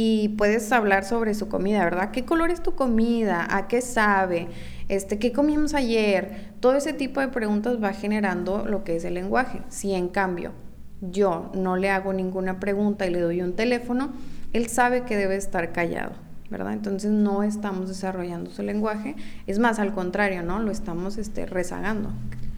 y 0.00 0.28
puedes 0.28 0.70
hablar 0.70 1.04
sobre 1.04 1.34
su 1.34 1.48
comida, 1.48 1.82
¿verdad? 1.82 2.12
¿Qué 2.12 2.24
color 2.24 2.52
es 2.52 2.62
tu 2.62 2.76
comida? 2.76 3.44
¿A 3.50 3.66
qué 3.66 3.80
sabe? 3.80 4.46
Este, 4.88 5.18
¿Qué 5.18 5.32
comimos 5.32 5.74
ayer? 5.74 6.52
Todo 6.60 6.76
ese 6.76 6.92
tipo 6.92 7.20
de 7.20 7.26
preguntas 7.26 7.82
va 7.82 7.92
generando 7.92 8.64
lo 8.64 8.84
que 8.84 8.94
es 8.94 9.04
el 9.04 9.14
lenguaje. 9.14 9.60
Si 9.70 9.94
en 9.94 10.06
cambio 10.06 10.52
yo 11.00 11.50
no 11.52 11.74
le 11.74 11.90
hago 11.90 12.12
ninguna 12.12 12.60
pregunta 12.60 13.08
y 13.08 13.10
le 13.10 13.18
doy 13.18 13.42
un 13.42 13.56
teléfono, 13.56 14.12
él 14.52 14.68
sabe 14.68 15.02
que 15.02 15.16
debe 15.16 15.34
estar 15.34 15.72
callado, 15.72 16.12
¿verdad? 16.50 16.72
Entonces 16.72 17.10
no 17.10 17.42
estamos 17.42 17.88
desarrollando 17.88 18.50
su 18.50 18.62
lenguaje, 18.62 19.16
es 19.46 19.58
más, 19.58 19.78
al 19.78 19.92
contrario, 19.92 20.42
¿no? 20.42 20.60
Lo 20.60 20.70
estamos 20.70 21.18
este, 21.18 21.46
rezagando 21.46 22.12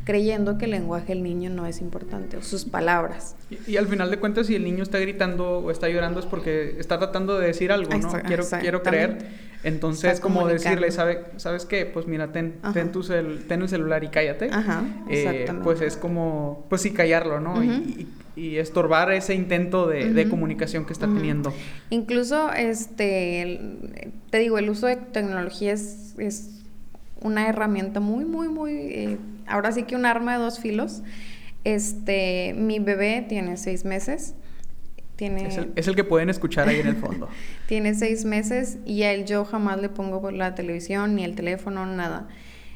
creyendo 0.04 0.58
que 0.58 0.64
el 0.64 0.72
lenguaje 0.72 1.14
del 1.14 1.22
niño 1.22 1.50
no 1.50 1.66
es 1.66 1.80
importante, 1.80 2.36
o 2.36 2.42
sus 2.42 2.64
palabras. 2.64 3.36
Y, 3.66 3.76
al 3.76 3.86
final 3.86 4.10
de 4.10 4.18
cuentas, 4.18 4.48
si 4.48 4.56
el 4.56 4.64
niño 4.64 4.82
está 4.82 4.98
gritando 4.98 5.58
o 5.58 5.70
está 5.70 5.88
llorando 5.88 6.18
es 6.18 6.26
porque 6.26 6.76
está 6.80 6.98
tratando 6.98 7.38
de 7.38 7.46
decir 7.46 7.70
algo, 7.70 7.96
¿no? 7.96 8.10
Quiero, 8.22 8.44
quiero 8.60 8.82
creer. 8.82 9.18
Entonces, 9.62 10.18
como 10.18 10.48
decirle, 10.48 10.90
¿sabe, 10.90 11.26
¿sabes 11.36 11.66
qué? 11.66 11.86
Pues 11.86 12.06
mira, 12.06 12.32
ten, 12.32 12.54
ten, 12.72 12.92
tu 12.92 13.02
cel, 13.02 13.44
ten 13.46 13.68
celular 13.68 14.02
y 14.02 14.08
cállate. 14.08 14.50
Ajá, 14.50 14.82
eh, 15.08 15.46
pues 15.62 15.80
es 15.80 15.96
como, 15.96 16.66
pues 16.68 16.82
sí, 16.82 16.92
callarlo, 16.92 17.38
¿no? 17.38 17.62
y, 17.62 17.68
y, 17.68 18.08
estorbar 18.36 19.12
ese 19.12 19.34
intento 19.34 19.86
de, 19.86 20.12
de 20.12 20.28
comunicación 20.28 20.86
que 20.86 20.92
está 20.92 21.06
teniendo. 21.06 21.52
Incluso, 21.90 22.52
este, 22.52 23.60
te 24.30 24.38
digo, 24.38 24.58
el 24.58 24.70
uso 24.70 24.86
de 24.86 24.96
tecnología 24.96 25.72
es, 25.72 26.14
es 26.18 26.60
una 27.20 27.48
herramienta 27.48 28.00
muy, 28.00 28.24
muy, 28.24 28.48
muy, 28.48 28.72
eh, 28.72 29.18
ahora 29.46 29.72
sí 29.72 29.82
que 29.84 29.96
un 29.96 30.06
arma 30.06 30.36
de 30.36 30.44
dos 30.44 30.60
filos. 30.60 31.02
Este, 31.64 32.54
mi 32.56 32.78
bebé 32.78 33.24
tiene 33.28 33.56
seis 33.56 33.84
meses. 33.84 34.34
Tiene, 35.16 35.48
es, 35.76 35.86
el, 35.86 35.94
que 35.94 36.04
pueden 36.04 36.30
escuchar 36.30 36.68
ahí 36.68 36.80
en 36.80 36.86
el 36.86 36.96
fondo. 36.96 37.28
tiene 37.66 37.94
seis 37.94 38.24
meses 38.24 38.78
y 38.86 39.02
a 39.02 39.12
él 39.12 39.26
yo 39.26 39.44
jamás 39.44 39.78
le 39.78 39.90
pongo 39.90 40.30
la 40.30 40.54
televisión, 40.54 41.14
ni 41.14 41.24
el 41.24 41.34
teléfono, 41.34 41.84
nada. 41.84 42.26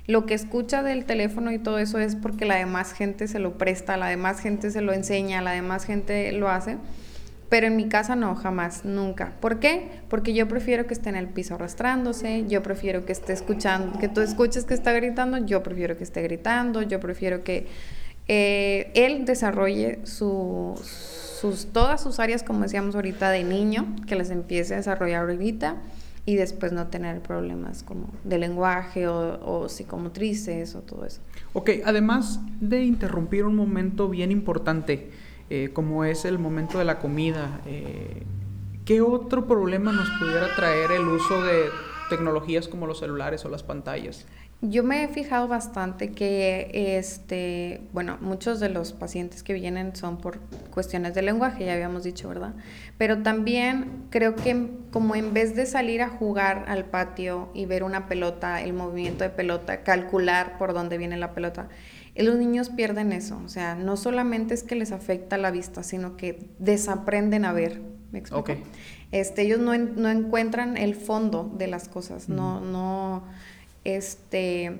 Lo 0.06 0.26
que 0.26 0.34
escucha 0.34 0.82
del 0.82 1.06
teléfono 1.06 1.50
y 1.50 1.58
todo 1.58 1.78
eso 1.78 1.98
es 1.98 2.14
porque 2.14 2.44
la 2.44 2.56
demás 2.56 2.92
gente 2.92 3.26
se 3.26 3.38
lo 3.38 3.56
presta, 3.56 3.96
la 3.96 4.08
demás 4.08 4.40
gente 4.40 4.70
se 4.70 4.82
lo 4.82 4.92
enseña, 4.92 5.40
la 5.40 5.52
demás 5.52 5.84
gente 5.84 6.30
lo 6.32 6.50
hace. 6.50 6.76
Pero 7.48 7.68
en 7.68 7.76
mi 7.76 7.88
casa 7.88 8.14
no, 8.14 8.34
jamás, 8.34 8.84
nunca. 8.84 9.32
¿Por 9.40 9.60
qué? 9.60 9.88
Porque 10.10 10.34
yo 10.34 10.46
prefiero 10.46 10.86
que 10.86 10.92
esté 10.92 11.08
en 11.08 11.16
el 11.16 11.28
piso 11.28 11.54
arrastrándose, 11.54 12.44
yo 12.48 12.62
prefiero 12.62 13.06
que 13.06 13.12
esté 13.12 13.32
escuchando, 13.32 13.98
que 13.98 14.08
tú 14.08 14.20
escuches 14.20 14.64
que 14.64 14.74
está 14.74 14.92
gritando, 14.92 15.38
yo 15.38 15.62
prefiero 15.62 15.96
que 15.96 16.04
esté 16.04 16.20
gritando, 16.22 16.82
yo 16.82 17.00
prefiero 17.00 17.42
que 17.44 17.66
eh, 18.28 18.90
él 18.94 19.24
desarrolle 19.24 20.00
sus, 20.04 21.68
todas 21.72 22.02
sus 22.02 22.18
áreas, 22.18 22.42
como 22.42 22.60
decíamos 22.62 22.94
ahorita, 22.94 23.30
de 23.30 23.44
niño, 23.44 23.86
que 24.06 24.16
las 24.16 24.30
empiece 24.30 24.74
a 24.74 24.78
desarrollar 24.78 25.22
ahorita 25.30 25.76
y 26.26 26.36
después 26.36 26.72
no 26.72 26.86
tener 26.86 27.20
problemas 27.20 27.82
como 27.82 28.08
de 28.24 28.38
lenguaje 28.38 29.06
o, 29.08 29.68
psicomotrices 29.68 30.74
o 30.74 30.80
todo 30.80 31.04
eso. 31.04 31.20
Ok, 31.52 31.70
además 31.84 32.40
de 32.60 32.84
interrumpir 32.84 33.44
un 33.44 33.54
momento 33.54 34.08
bien 34.08 34.30
importante, 34.32 35.10
eh, 35.50 35.70
como 35.72 36.04
es 36.04 36.24
el 36.24 36.38
momento 36.38 36.78
de 36.78 36.84
la 36.84 36.98
comida. 36.98 37.60
Eh, 37.66 38.22
¿Qué 38.84 39.00
otro 39.00 39.46
problema 39.46 39.92
nos 39.92 40.08
pudiera 40.18 40.54
traer 40.56 40.92
el 40.92 41.06
uso 41.06 41.42
de 41.42 41.64
tecnologías 42.10 42.68
como 42.68 42.86
los 42.86 43.00
celulares 43.00 43.44
o 43.44 43.48
las 43.48 43.62
pantallas? 43.62 44.26
Yo 44.70 44.82
me 44.82 45.04
he 45.04 45.08
fijado 45.08 45.46
bastante 45.46 46.12
que, 46.12 46.96
este, 46.98 47.82
bueno, 47.92 48.16
muchos 48.22 48.60
de 48.60 48.70
los 48.70 48.94
pacientes 48.94 49.42
que 49.42 49.52
vienen 49.52 49.94
son 49.94 50.16
por 50.16 50.40
cuestiones 50.72 51.14
de 51.14 51.20
lenguaje, 51.20 51.66
ya 51.66 51.74
habíamos 51.74 52.02
dicho, 52.02 52.28
¿verdad? 52.28 52.54
Pero 52.96 53.22
también 53.22 54.06
creo 54.08 54.34
que 54.34 54.70
como 54.90 55.16
en 55.16 55.34
vez 55.34 55.54
de 55.54 55.66
salir 55.66 56.00
a 56.00 56.08
jugar 56.08 56.64
al 56.66 56.86
patio 56.86 57.50
y 57.52 57.66
ver 57.66 57.84
una 57.84 58.08
pelota, 58.08 58.62
el 58.62 58.72
movimiento 58.72 59.22
de 59.22 59.30
pelota, 59.30 59.82
calcular 59.82 60.56
por 60.56 60.72
dónde 60.72 60.96
viene 60.96 61.18
la 61.18 61.34
pelota, 61.34 61.68
los 62.16 62.36
niños 62.36 62.70
pierden 62.70 63.12
eso, 63.12 63.40
o 63.44 63.48
sea, 63.48 63.74
no 63.74 63.98
solamente 63.98 64.54
es 64.54 64.62
que 64.62 64.76
les 64.76 64.92
afecta 64.92 65.36
la 65.36 65.50
vista, 65.50 65.82
sino 65.82 66.16
que 66.16 66.48
desaprenden 66.58 67.44
a 67.44 67.52
ver, 67.52 67.82
¿me 68.12 68.20
explico? 68.20 68.44
Este, 69.10 69.42
ellos 69.42 69.60
no, 69.60 69.76
no, 69.76 70.08
encuentran 70.08 70.76
el 70.76 70.94
fondo 70.94 71.52
de 71.56 71.66
las 71.66 71.88
cosas, 71.88 72.28
no, 72.28 72.60
no, 72.60 73.24
este, 73.84 74.78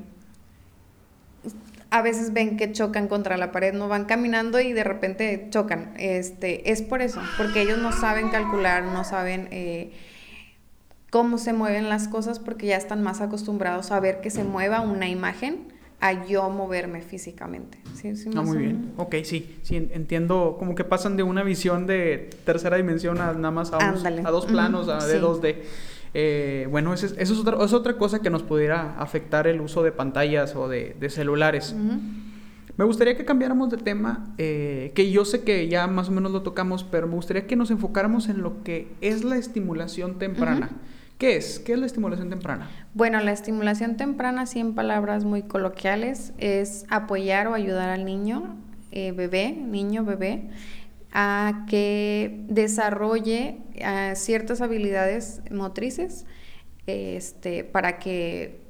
a 1.90 2.02
veces 2.02 2.32
ven 2.32 2.56
que 2.56 2.73
chocan 2.73 3.08
contra 3.08 3.37
la 3.37 3.52
pared, 3.52 3.73
no 3.73 3.88
van 3.88 4.04
caminando 4.04 4.61
y 4.61 4.73
de 4.73 4.84
repente 4.84 5.46
chocan, 5.50 5.94
este, 5.96 6.73
es 6.73 6.82
por 6.82 7.02
eso, 7.02 7.20
porque 7.37 7.62
ellos 7.62 7.78
no 7.78 7.92
saben 7.92 8.30
calcular, 8.30 8.84
no 8.84 9.04
saben... 9.04 9.49
Eh, 9.50 9.92
cómo 11.14 11.38
se 11.38 11.52
mueven 11.52 11.88
las 11.88 12.08
cosas 12.08 12.40
porque 12.40 12.66
ya 12.66 12.76
están 12.76 13.00
más 13.04 13.20
acostumbrados 13.20 13.92
a 13.92 14.00
ver 14.00 14.20
que 14.20 14.30
se 14.30 14.42
mueva 14.42 14.80
una 14.80 15.08
imagen 15.08 15.68
a 16.00 16.26
yo 16.26 16.50
moverme 16.50 17.02
físicamente. 17.02 17.78
¿Sí, 17.94 18.16
sí 18.16 18.30
ah, 18.34 18.42
muy 18.42 18.58
bien. 18.58 18.92
Ok, 18.96 19.14
sí, 19.23 19.58
sí, 19.62 19.76
entiendo 19.76 20.56
como 20.58 20.75
que 20.75 20.82
pasan 20.82 21.16
de 21.16 21.23
una 21.23 21.44
visión 21.44 21.87
de 21.87 22.30
tercera 22.44 22.78
dimensión 22.78 23.20
a 23.20 23.32
nada 23.32 23.52
más 23.52 23.73
a, 23.73 23.78
a 23.78 24.30
dos 24.32 24.46
planos, 24.46 24.88
a 24.88 25.06
de 25.06 25.23
2D. 25.23 25.56
Eh, 26.14 26.68
bueno, 26.71 26.94
eso, 26.94 27.06
es, 27.06 27.30
otra, 27.33 27.62
es 27.64 27.73
otra 27.73 27.97
cosa 27.99 28.23
que 28.23 28.30
nos 28.30 28.44
pudiera 28.44 28.94
afectar 28.99 29.49
el 29.49 29.61
uso 29.61 29.83
de 29.83 29.90
pantallas 29.90 30.54
o 30.54 30.68
de, 30.68 30.97
celulares. 31.11 31.75
Me 32.76 32.85
gustaría 32.85 33.16
que 33.16 33.25
cambiáramos 33.25 33.71
de 33.71 33.76
tema, 33.76 34.35
eh, 34.38 34.92
que 34.94 35.11
yo 35.11 35.25
sé 35.25 35.42
que 35.42 35.68
ya 35.68 35.87
más 35.87 36.09
o 36.09 36.12
menos 36.12 36.33
lo 36.33 36.42
tocamos, 36.42 36.85
pero 36.85 37.06
me 37.06 37.14
gustaría 37.14 37.47
que 37.47 37.56
nos 37.56 37.71
enfocáramos 37.71 38.28
en 38.28 38.42
lo 38.42 38.62
que 38.62 38.88
es 39.00 39.25
la 39.25 39.37
estimulación 39.37 40.18
temprana. 40.18 40.71
¿Qué 41.18 41.37
es? 41.37 41.61
¿Qué 41.61 41.73
es 41.75 41.78
la 41.78 41.87
estimulación 41.87 42.30
temprana? 42.30 42.68
Bueno, 42.92 43.21
la 43.21 43.33
estimulación 43.33 43.97
temprana, 43.97 44.42
así 44.42 44.59
en 44.59 44.75
palabras 44.75 45.25
muy 45.25 45.42
coloquiales, 45.42 46.33
es 46.38 46.85
apoyar 46.90 47.47
o 47.47 47.54
ayudar 47.54 47.90
al 47.90 48.04
niño, 48.04 48.56
eh, 48.90 49.12
bebé, 49.12 49.52
niño, 49.52 50.04
bebé, 50.04 50.50
a 51.14 51.64
que 51.68 52.44
desarrolle 52.49 53.61
ciertas 54.14 54.61
habilidades 54.61 55.40
motrices 55.50 56.26
este, 56.87 57.64
para 57.64 57.99
que 57.99 58.61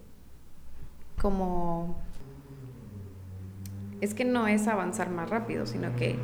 como 1.21 1.99
es 4.01 4.13
que 4.13 4.25
no 4.25 4.47
es 4.47 4.69
avanzar 4.69 5.11
más 5.11 5.31
rápido, 5.31 5.67
sino 5.67 5.97
que, 5.97 6.17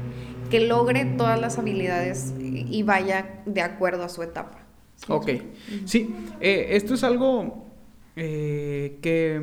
que 0.51 0.61
logre 0.61 1.07
todas 1.07 1.41
las 1.41 1.59
habilidades 1.59 2.35
y 2.39 2.83
vaya 2.83 3.41
de 3.47 3.63
acuerdo 3.63 4.05
a 4.05 4.09
su 4.11 4.23
etapa. 4.23 4.59
Ok, 5.09 5.31
sí, 5.87 6.15
eh, 6.41 6.67
esto 6.73 6.93
es 6.93 7.03
algo 7.03 7.65
eh, 8.17 8.99
que 9.01 9.41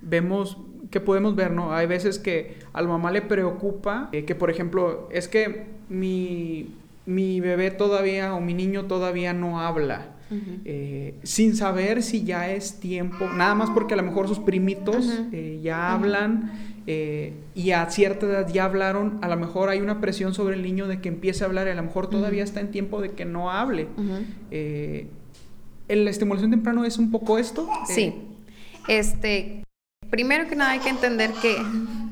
vemos, 0.00 0.58
que 0.90 1.00
podemos 1.00 1.34
ver, 1.34 1.50
¿no? 1.50 1.74
Hay 1.74 1.86
veces 1.86 2.20
que 2.20 2.58
a 2.72 2.80
la 2.80 2.86
mamá 2.86 3.10
le 3.10 3.22
preocupa 3.22 4.08
eh, 4.12 4.24
que, 4.24 4.36
por 4.36 4.50
ejemplo, 4.50 5.08
es 5.10 5.26
que 5.26 5.73
mi, 5.88 6.68
mi, 7.06 7.40
bebé 7.40 7.70
todavía 7.70 8.34
o 8.34 8.40
mi 8.40 8.54
niño 8.54 8.84
todavía 8.86 9.32
no 9.32 9.60
habla. 9.60 10.08
sin 11.22 11.54
saber 11.54 12.02
si 12.02 12.24
ya 12.24 12.50
es 12.50 12.80
tiempo, 12.80 13.26
nada 13.34 13.54
más 13.54 13.70
porque 13.70 13.94
a 13.94 13.96
lo 13.96 14.02
mejor 14.02 14.26
sus 14.26 14.40
primitos 14.40 15.06
ya 15.62 15.92
hablan 15.92 16.50
eh, 16.86 17.32
y 17.54 17.70
a 17.70 17.88
cierta 17.88 18.26
edad 18.26 18.52
ya 18.52 18.64
hablaron, 18.64 19.18
a 19.22 19.28
lo 19.28 19.36
mejor 19.38 19.70
hay 19.70 19.80
una 19.80 20.02
presión 20.02 20.34
sobre 20.34 20.56
el 20.56 20.62
niño 20.62 20.86
de 20.86 21.00
que 21.00 21.08
empiece 21.08 21.42
a 21.42 21.46
hablar 21.46 21.66
y 21.66 21.70
a 21.70 21.74
lo 21.74 21.82
mejor 21.82 22.10
todavía 22.10 22.44
está 22.44 22.60
en 22.60 22.70
tiempo 22.70 23.00
de 23.00 23.12
que 23.12 23.24
no 23.24 23.50
hable. 23.50 23.88
Eh, 24.50 25.06
¿La 25.88 26.10
estimulación 26.10 26.50
temprano 26.50 26.84
es 26.84 26.98
un 26.98 27.10
poco 27.10 27.38
esto? 27.38 27.68
Sí. 27.86 28.14
Este, 28.86 29.64
primero 30.10 30.46
que 30.46 30.56
nada 30.56 30.72
hay 30.72 30.80
que 30.80 30.90
entender 30.90 31.30
que, 31.40 31.56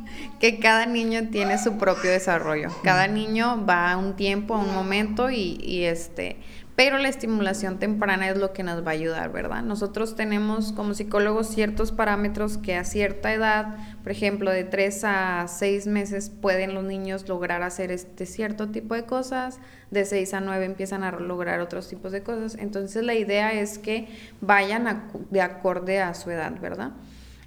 que 0.42 0.58
cada 0.58 0.86
niño 0.86 1.28
tiene 1.30 1.56
su 1.56 1.78
propio 1.78 2.10
desarrollo. 2.10 2.68
Cada 2.82 3.06
niño 3.06 3.64
va 3.64 3.92
a 3.92 3.96
un 3.96 4.16
tiempo, 4.16 4.56
a 4.56 4.58
un 4.58 4.74
momento 4.74 5.30
y, 5.30 5.56
y 5.62 5.84
este 5.84 6.40
pero 6.74 6.96
la 6.96 7.08
estimulación 7.08 7.78
temprana 7.78 8.30
es 8.30 8.38
lo 8.38 8.54
que 8.54 8.62
nos 8.62 8.84
va 8.84 8.92
a 8.92 8.94
ayudar, 8.94 9.30
¿verdad? 9.30 9.62
Nosotros 9.62 10.16
tenemos 10.16 10.72
como 10.72 10.94
psicólogos 10.94 11.48
ciertos 11.48 11.92
parámetros 11.92 12.56
que 12.56 12.76
a 12.76 12.84
cierta 12.84 13.32
edad, 13.32 13.76
por 14.02 14.10
ejemplo, 14.10 14.50
de 14.50 14.64
3 14.64 15.04
a 15.04 15.46
6 15.48 15.86
meses 15.86 16.30
pueden 16.30 16.74
los 16.74 16.84
niños 16.84 17.28
lograr 17.28 17.62
hacer 17.62 17.92
este 17.92 18.24
cierto 18.24 18.70
tipo 18.70 18.94
de 18.94 19.04
cosas, 19.04 19.60
de 19.90 20.06
6 20.06 20.32
a 20.32 20.40
9 20.40 20.64
empiezan 20.64 21.04
a 21.04 21.12
lograr 21.12 21.60
otros 21.60 21.88
tipos 21.88 22.10
de 22.10 22.22
cosas, 22.22 22.56
entonces 22.58 23.04
la 23.04 23.14
idea 23.14 23.52
es 23.52 23.78
que 23.78 24.08
vayan 24.40 25.10
de 25.30 25.42
acorde 25.42 26.00
a 26.00 26.14
su 26.14 26.30
edad, 26.30 26.58
¿verdad? 26.58 26.92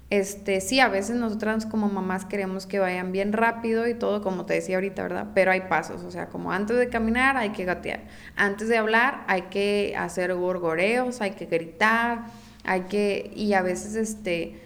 Este, 0.08 0.60
sí, 0.60 0.78
a 0.78 0.88
veces 0.88 1.16
nosotras 1.16 1.66
como 1.66 1.88
mamás 1.88 2.24
queremos 2.24 2.66
que 2.66 2.78
vayan 2.78 3.10
bien 3.10 3.32
rápido 3.32 3.88
y 3.88 3.94
todo, 3.94 4.22
como 4.22 4.46
te 4.46 4.54
decía 4.54 4.76
ahorita, 4.76 5.02
¿verdad? 5.02 5.26
Pero 5.34 5.50
hay 5.50 5.62
pasos, 5.62 6.04
o 6.04 6.12
sea, 6.12 6.28
como 6.28 6.52
antes 6.52 6.76
de 6.76 6.88
caminar 6.88 7.36
hay 7.36 7.50
que 7.50 7.64
gatear, 7.64 8.04
antes 8.36 8.68
de 8.68 8.76
hablar 8.76 9.24
hay 9.26 9.42
que 9.42 9.94
hacer 9.98 10.32
gorgoreos, 10.34 11.20
hay 11.20 11.32
que 11.32 11.46
gritar, 11.46 12.26
hay 12.62 12.82
que, 12.82 13.32
y 13.34 13.54
a 13.54 13.62
veces 13.62 13.96
este, 13.96 14.60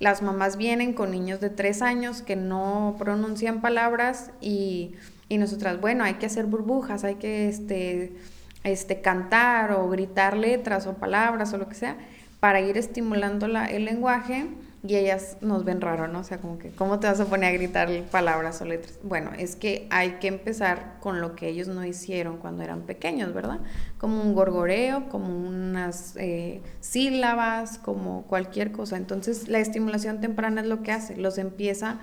las 0.00 0.22
mamás 0.22 0.56
vienen 0.56 0.94
con 0.94 1.10
niños 1.10 1.40
de 1.42 1.50
tres 1.50 1.82
años 1.82 2.22
que 2.22 2.36
no 2.36 2.96
pronuncian 2.98 3.60
palabras 3.60 4.30
y, 4.40 4.94
y 5.28 5.36
nosotras, 5.36 5.82
bueno, 5.82 6.02
hay 6.02 6.14
que 6.14 6.24
hacer 6.24 6.46
burbujas, 6.46 7.04
hay 7.04 7.16
que 7.16 7.50
este, 7.50 8.16
este, 8.64 9.02
cantar 9.02 9.72
o 9.72 9.86
gritar 9.90 10.34
letras 10.34 10.86
o 10.86 10.94
palabras 10.94 11.52
o 11.52 11.58
lo 11.58 11.68
que 11.68 11.74
sea 11.74 11.98
para 12.40 12.60
ir 12.60 12.76
estimulando 12.76 13.48
la, 13.48 13.66
el 13.66 13.84
lenguaje 13.84 14.48
y 14.88 14.96
ellas 14.96 15.38
nos 15.40 15.64
ven 15.64 15.80
raro, 15.80 16.06
¿no? 16.08 16.20
O 16.20 16.24
sea, 16.24 16.38
como 16.38 16.58
que, 16.58 16.70
¿cómo 16.70 17.00
te 17.00 17.06
vas 17.06 17.18
a 17.20 17.26
poner 17.26 17.54
a 17.54 17.56
gritar 17.56 17.88
palabras 18.10 18.60
o 18.60 18.64
letras? 18.64 18.98
Bueno, 19.02 19.30
es 19.36 19.56
que 19.56 19.86
hay 19.90 20.12
que 20.20 20.28
empezar 20.28 20.96
con 21.00 21.20
lo 21.20 21.34
que 21.34 21.48
ellos 21.48 21.68
no 21.68 21.84
hicieron 21.84 22.36
cuando 22.38 22.62
eran 22.62 22.82
pequeños, 22.82 23.32
¿verdad? 23.34 23.60
Como 23.98 24.22
un 24.22 24.34
gorgoreo, 24.34 25.08
como 25.08 25.36
unas 25.36 26.14
eh, 26.16 26.60
sílabas, 26.80 27.78
como 27.78 28.22
cualquier 28.22 28.72
cosa. 28.72 28.96
Entonces, 28.96 29.48
la 29.48 29.58
estimulación 29.58 30.20
temprana 30.20 30.60
es 30.60 30.66
lo 30.66 30.82
que 30.82 30.92
hace, 30.92 31.16
los 31.16 31.38
empieza 31.38 31.98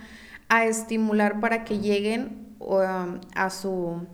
a 0.49 0.65
estimular 0.65 1.39
para 1.39 1.63
que 1.63 1.79
lleguen 1.79 2.55
um, 2.59 3.19
a 3.33 3.49
su, 3.49 4.05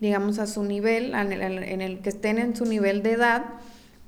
digamos, 0.00 0.38
a 0.38 0.46
su 0.46 0.64
nivel, 0.64 1.14
en 1.14 1.32
el, 1.32 1.62
en 1.62 1.80
el 1.80 2.00
que 2.00 2.08
estén 2.08 2.38
en 2.38 2.56
su 2.56 2.64
nivel 2.64 3.02
de 3.02 3.12
edad 3.12 3.44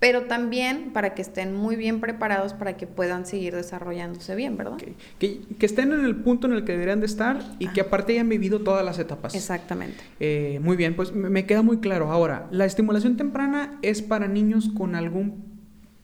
pero 0.07 0.23
también 0.27 0.93
para 0.93 1.15
que 1.15 1.23
estén 1.23 1.53
muy 1.53 1.75
bien 1.75 1.99
preparados 1.99 2.53
para 2.53 2.77
que 2.77 2.87
puedan 2.87 3.27
seguir 3.27 3.57
desarrollándose 3.57 4.37
bien, 4.37 4.57
¿verdad? 4.57 4.77
Que, 5.19 5.41
estén 5.59 5.93
en 5.93 6.05
el 6.05 6.15
punto 6.15 6.47
en 6.47 6.53
el 6.53 6.65
que 6.65 6.71
deberían 6.71 7.01
de 7.01 7.07
estar 7.07 7.41
y 7.59 7.67
que 7.71 7.81
aparte 7.81 8.13
hayan 8.13 8.29
vivido 8.29 8.61
todas 8.61 8.85
las 8.85 9.01
etapas. 9.01 9.35
Exactamente. 9.35 9.99
Eh, 10.21 10.61
muy 10.63 10.77
bien, 10.77 10.95
pues 10.95 11.13
me 11.13 11.45
queda 11.45 11.63
muy 11.63 11.79
claro. 11.81 12.13
Ahora, 12.13 12.47
¿la 12.53 12.67
estimulación 12.67 13.17
temprana 13.17 13.81
es 13.83 14.01
para 14.01 14.29
niños 14.29 14.71
con 14.79 14.95
algún 14.95 15.57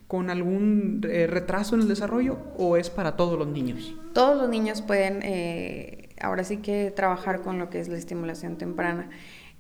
con 0.09 0.31
algún 0.31 1.07
eh, 1.09 1.29
retraso 1.29 1.77
en 1.77 1.83
el 1.83 1.89
desarrollo 1.89 2.39
o 2.59 2.77
es 2.77 2.91
para 2.91 3.15
todos 3.15 3.39
los 3.39 3.47
niños? 3.47 3.95
Todos 4.15 4.37
los 4.37 4.51
niños 4.51 4.83
pueden 4.83 5.21
eh, 5.23 6.09
ahora 6.21 6.43
sí 6.43 6.57
que 6.57 6.91
trabajar 6.91 7.43
con 7.43 7.61
lo 7.61 7.71
que 7.71 7.79
es 7.79 7.87
la 7.87 7.99
estimulación 7.99 8.57
temprana. 8.59 9.11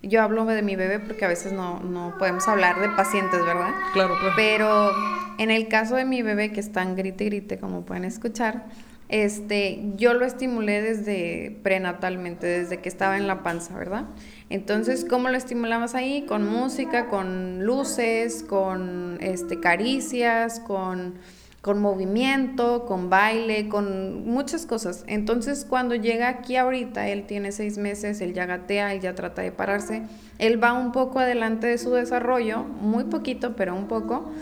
Yo 0.02 0.22
hablo 0.22 0.44
de 0.44 0.62
mi 0.62 0.76
bebé 0.76 0.98
porque 0.98 1.24
a 1.24 1.28
veces 1.28 1.52
no, 1.52 1.80
no 1.80 2.14
podemos 2.18 2.46
hablar 2.48 2.80
de 2.80 2.88
pacientes, 2.90 3.40
¿verdad? 3.44 3.72
Claro, 3.92 4.16
claro. 4.18 4.34
Pero 4.36 4.90
en 5.38 5.50
el 5.50 5.68
caso 5.68 5.96
de 5.96 6.04
mi 6.04 6.22
bebé 6.22 6.52
que 6.52 6.60
está 6.60 6.82
en 6.82 6.96
grite 6.96 7.24
grite, 7.26 7.58
como 7.58 7.82
pueden 7.84 8.04
escuchar, 8.04 8.66
este, 9.12 9.92
yo 9.96 10.14
lo 10.14 10.24
estimulé 10.24 10.80
desde 10.80 11.58
prenatalmente, 11.62 12.46
desde 12.46 12.80
que 12.80 12.88
estaba 12.88 13.18
en 13.18 13.26
la 13.26 13.42
panza, 13.42 13.76
¿verdad? 13.76 14.06
Entonces, 14.48 15.04
¿cómo 15.04 15.28
lo 15.28 15.36
estimulamos 15.36 15.94
ahí? 15.94 16.24
Con 16.26 16.48
música, 16.48 17.08
con 17.08 17.62
luces, 17.64 18.42
con 18.42 19.18
este, 19.20 19.60
caricias, 19.60 20.60
con 20.60 21.14
con 21.62 21.80
movimiento, 21.80 22.84
con 22.86 23.08
baile, 23.08 23.68
con 23.68 24.26
muchas 24.26 24.66
cosas. 24.66 25.04
Entonces, 25.06 25.64
cuando 25.64 25.94
llega 25.94 26.28
aquí 26.28 26.56
ahorita, 26.56 27.08
él 27.08 27.24
tiene 27.24 27.52
seis 27.52 27.78
meses, 27.78 28.20
él 28.20 28.34
ya 28.34 28.46
gatea, 28.46 28.92
él 28.92 29.00
ya 29.00 29.14
trata 29.14 29.42
de 29.42 29.52
pararse, 29.52 30.02
él 30.38 30.62
va 30.62 30.72
un 30.72 30.90
poco 30.90 31.20
adelante 31.20 31.68
de 31.68 31.78
su 31.78 31.92
desarrollo, 31.92 32.64
muy 32.64 33.04
poquito, 33.04 33.54
pero 33.54 33.76
un 33.76 33.86
poco. 33.86 34.32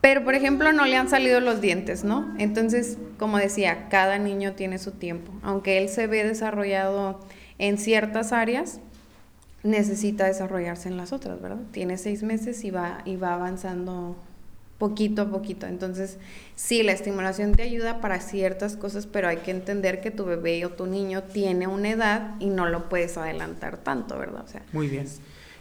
Pero, 0.00 0.24
por 0.24 0.36
ejemplo, 0.36 0.72
no 0.72 0.86
le 0.86 0.96
han 0.96 1.08
salido 1.08 1.40
los 1.40 1.60
dientes, 1.60 2.04
¿no? 2.04 2.32
Entonces, 2.38 2.96
como 3.18 3.36
decía, 3.36 3.88
cada 3.90 4.16
niño 4.18 4.52
tiene 4.52 4.78
su 4.78 4.92
tiempo. 4.92 5.32
Aunque 5.42 5.78
él 5.78 5.88
se 5.88 6.06
ve 6.06 6.24
desarrollado 6.24 7.18
en 7.58 7.76
ciertas 7.76 8.32
áreas, 8.32 8.80
necesita 9.64 10.26
desarrollarse 10.26 10.88
en 10.88 10.96
las 10.96 11.12
otras, 11.12 11.42
¿verdad? 11.42 11.60
Tiene 11.72 11.98
seis 11.98 12.22
meses 12.22 12.64
y 12.64 12.70
va, 12.70 12.98
y 13.04 13.16
va 13.16 13.34
avanzando 13.34 14.16
poquito 14.80 15.22
a 15.22 15.24
poquito. 15.26 15.66
Entonces, 15.66 16.18
sí, 16.56 16.82
la 16.82 16.92
estimulación 16.92 17.52
te 17.52 17.62
ayuda 17.62 18.00
para 18.00 18.18
ciertas 18.18 18.76
cosas, 18.76 19.06
pero 19.06 19.28
hay 19.28 19.36
que 19.36 19.50
entender 19.50 20.00
que 20.00 20.10
tu 20.10 20.24
bebé 20.24 20.64
o 20.64 20.70
tu 20.70 20.86
niño 20.86 21.22
tiene 21.22 21.66
una 21.66 21.90
edad 21.90 22.34
y 22.40 22.46
no 22.46 22.66
lo 22.66 22.88
puedes 22.88 23.18
adelantar 23.18 23.76
tanto, 23.76 24.18
¿verdad? 24.18 24.42
O 24.44 24.48
sea, 24.48 24.62
Muy 24.72 24.88
bien. 24.88 25.06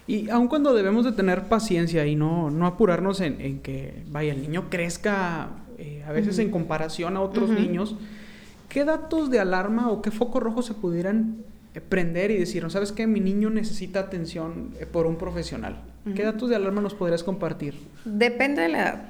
Y 0.08 0.30
aun 0.30 0.48
cuando 0.48 0.74
debemos 0.74 1.04
de 1.06 1.12
tener 1.12 1.44
paciencia 1.44 2.08
y 2.08 2.16
no, 2.16 2.50
no 2.50 2.66
apurarnos 2.66 3.20
en, 3.20 3.60
que, 3.60 4.04
vaya, 4.08 4.34
el 4.34 4.42
niño 4.42 4.70
crezca 4.70 5.50
eh, 5.78 6.04
a 6.08 6.14
veces 6.14 6.40
en 6.40 6.50
comparación 6.50 7.16
a 7.18 7.22
otros 7.22 7.50
niños, 7.50 7.96
¿qué 8.70 8.86
datos 8.86 9.30
de 9.30 9.40
alarma 9.40 9.92
o 9.92 10.02
qué 10.02 10.12
foco 10.12 10.40
rojo 10.40 10.64
se 10.64 10.74
pudieran 10.74 11.44
eh, 11.76 11.82
prender 11.82 12.32
y 12.32 12.38
decir, 12.40 12.64
¿no 12.64 12.70
sabes 12.70 12.94
qué? 12.94 13.06
Mi 13.06 13.20
niño 13.20 13.50
necesita 13.50 14.00
atención 14.00 14.74
eh, 14.80 14.88
por 14.88 15.06
un 15.06 15.18
profesional. 15.18 15.84
¿Qué 16.16 16.24
datos 16.24 16.50
de 16.50 16.56
alarma 16.56 16.82
nos 16.82 16.94
podrías 16.94 17.24
compartir? 17.24 17.76
Depende 18.06 18.62
de 18.62 18.70
la 18.70 18.80
edad. 18.80 19.04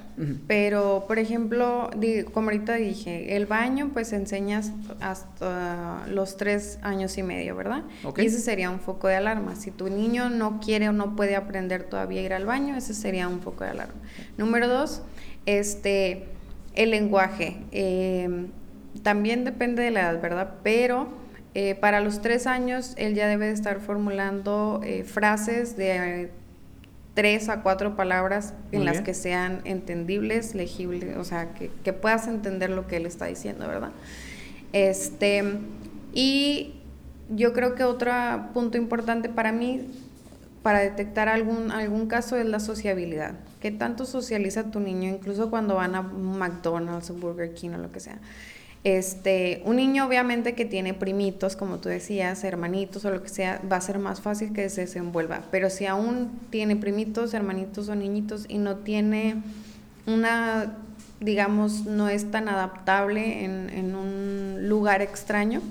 Pero, 0.48 1.06
por 1.08 1.18
ejemplo, 1.18 1.90
como 2.34 2.50
ahorita 2.50 2.76
dije, 2.76 3.38
el 3.38 3.46
baño 3.46 3.92
pues 3.94 4.12
enseñas 4.12 4.74
hasta 5.00 6.06
los 6.08 6.36
tres 6.36 6.78
años 6.82 7.18
y 7.18 7.24
medio, 7.24 7.56
¿verdad? 7.56 7.84
Y 8.18 8.26
ese 8.26 8.40
sería 8.40 8.70
un 8.70 8.82
foco 8.82 9.08
de 9.08 9.16
alarma. 9.16 9.56
Si 9.56 9.72
tu 9.72 9.90
niño 9.90 10.30
no 10.30 10.60
quiere 10.60 10.90
o 10.90 10.92
no 10.92 11.16
puede 11.16 11.38
aprender 11.38 11.84
todavía 11.84 12.20
a 12.20 12.24
ir 12.26 12.34
al 12.34 12.46
baño, 12.46 12.76
ese 12.76 12.94
sería 12.94 13.30
un 13.30 13.40
foco 13.40 13.64
de 13.64 13.70
alarma. 13.70 13.94
Número 14.38 14.68
dos, 14.68 15.04
este, 15.46 16.26
el 16.76 16.92
lenguaje. 16.92 17.62
Em, 17.72 18.48
también 19.04 19.46
depende 19.46 19.84
de 19.84 19.92
la 19.92 20.02
edad, 20.02 20.22
¿verdad? 20.22 20.56
Pero 20.64 21.08
eh, 21.54 21.76
para 21.76 22.02
los 22.02 22.22
tres 22.22 22.46
años 22.46 22.94
él 22.98 23.16
ya 23.16 23.28
debe 23.28 23.46
de 23.48 23.54
estar 23.54 23.80
formulando 23.80 24.82
eh, 24.84 25.04
frases 25.04 25.78
de 25.78 26.32
tres 27.14 27.50
a 27.50 27.62
cuatro 27.62 27.96
palabras 27.96 28.54
en 28.72 28.86
las 28.86 29.02
que 29.02 29.14
sean 29.14 29.62
entendibles, 29.66 30.56
legibles, 30.56 31.18
o 31.18 31.24
sea, 31.24 31.54
que, 31.54 31.94
puedas 31.94 32.28
entender 32.28 32.70
lo 32.70 32.88
que 32.88 32.98
él 32.98 33.06
está 33.06 33.26
diciendo, 33.26 33.68
¿verdad? 33.68 33.92
Este, 34.74 35.44
y 36.14 36.76
yo 37.30 37.54
creo 37.54 37.76
que 37.76 37.84
otro 37.84 38.12
punto 38.54 38.78
importante 38.78 39.30
para 39.30 39.52
mí, 39.52 39.90
para 40.64 40.80
detectar 40.80 41.30
algún, 41.30 41.72
algún 41.72 42.08
caso, 42.08 42.36
es 42.36 42.46
la 42.46 42.60
sociabilidad. 42.60 43.34
¿Qué 43.60 43.72
tanto 43.72 44.06
socializa 44.06 44.72
tu 44.72 44.80
niño, 44.80 45.10
incluso 45.10 45.50
cuando 45.50 45.76
van 45.76 45.96
a 45.96 46.02
McDonald's 46.02 47.10
o 47.10 47.14
Burger 47.16 47.54
King 47.54 47.72
o 47.72 47.78
lo 47.78 47.92
que 47.92 48.00
sea? 48.00 48.20
Este, 48.86 49.62
un 49.66 49.76
niño 49.76 50.08
obviamente 50.08 50.56
que 50.56 50.64
tiene 50.64 50.94
primitos, 50.94 51.58
como 51.58 51.80
tú 51.80 51.90
decías, 51.90 52.44
hermanitos 52.46 53.04
o 53.04 53.12
lo 53.12 53.22
que 53.22 53.28
sea, 53.28 53.62
va 53.70 53.76
a 53.76 53.82
ser 53.82 54.00
más 54.00 54.22
fácil 54.22 54.54
que 54.54 54.70
se 54.70 54.82
desenvuelva. 54.82 55.42
Pero 55.52 55.70
si 55.70 55.86
aún 55.86 56.40
tiene 56.50 56.78
primitos, 56.78 57.34
hermanitos 57.34 57.90
o 57.90 57.96
niñitos 57.96 58.46
y 58.48 58.58
no 58.58 58.78
tiene 58.78 59.44
una, 60.08 60.78
digamos, 61.20 61.86
no 61.86 62.08
es 62.08 62.32
tan 62.32 62.48
adaptable 62.48 63.44
en, 63.44 63.96
un 63.96 64.70
lugar 64.70 65.02
extraño, 65.02 65.62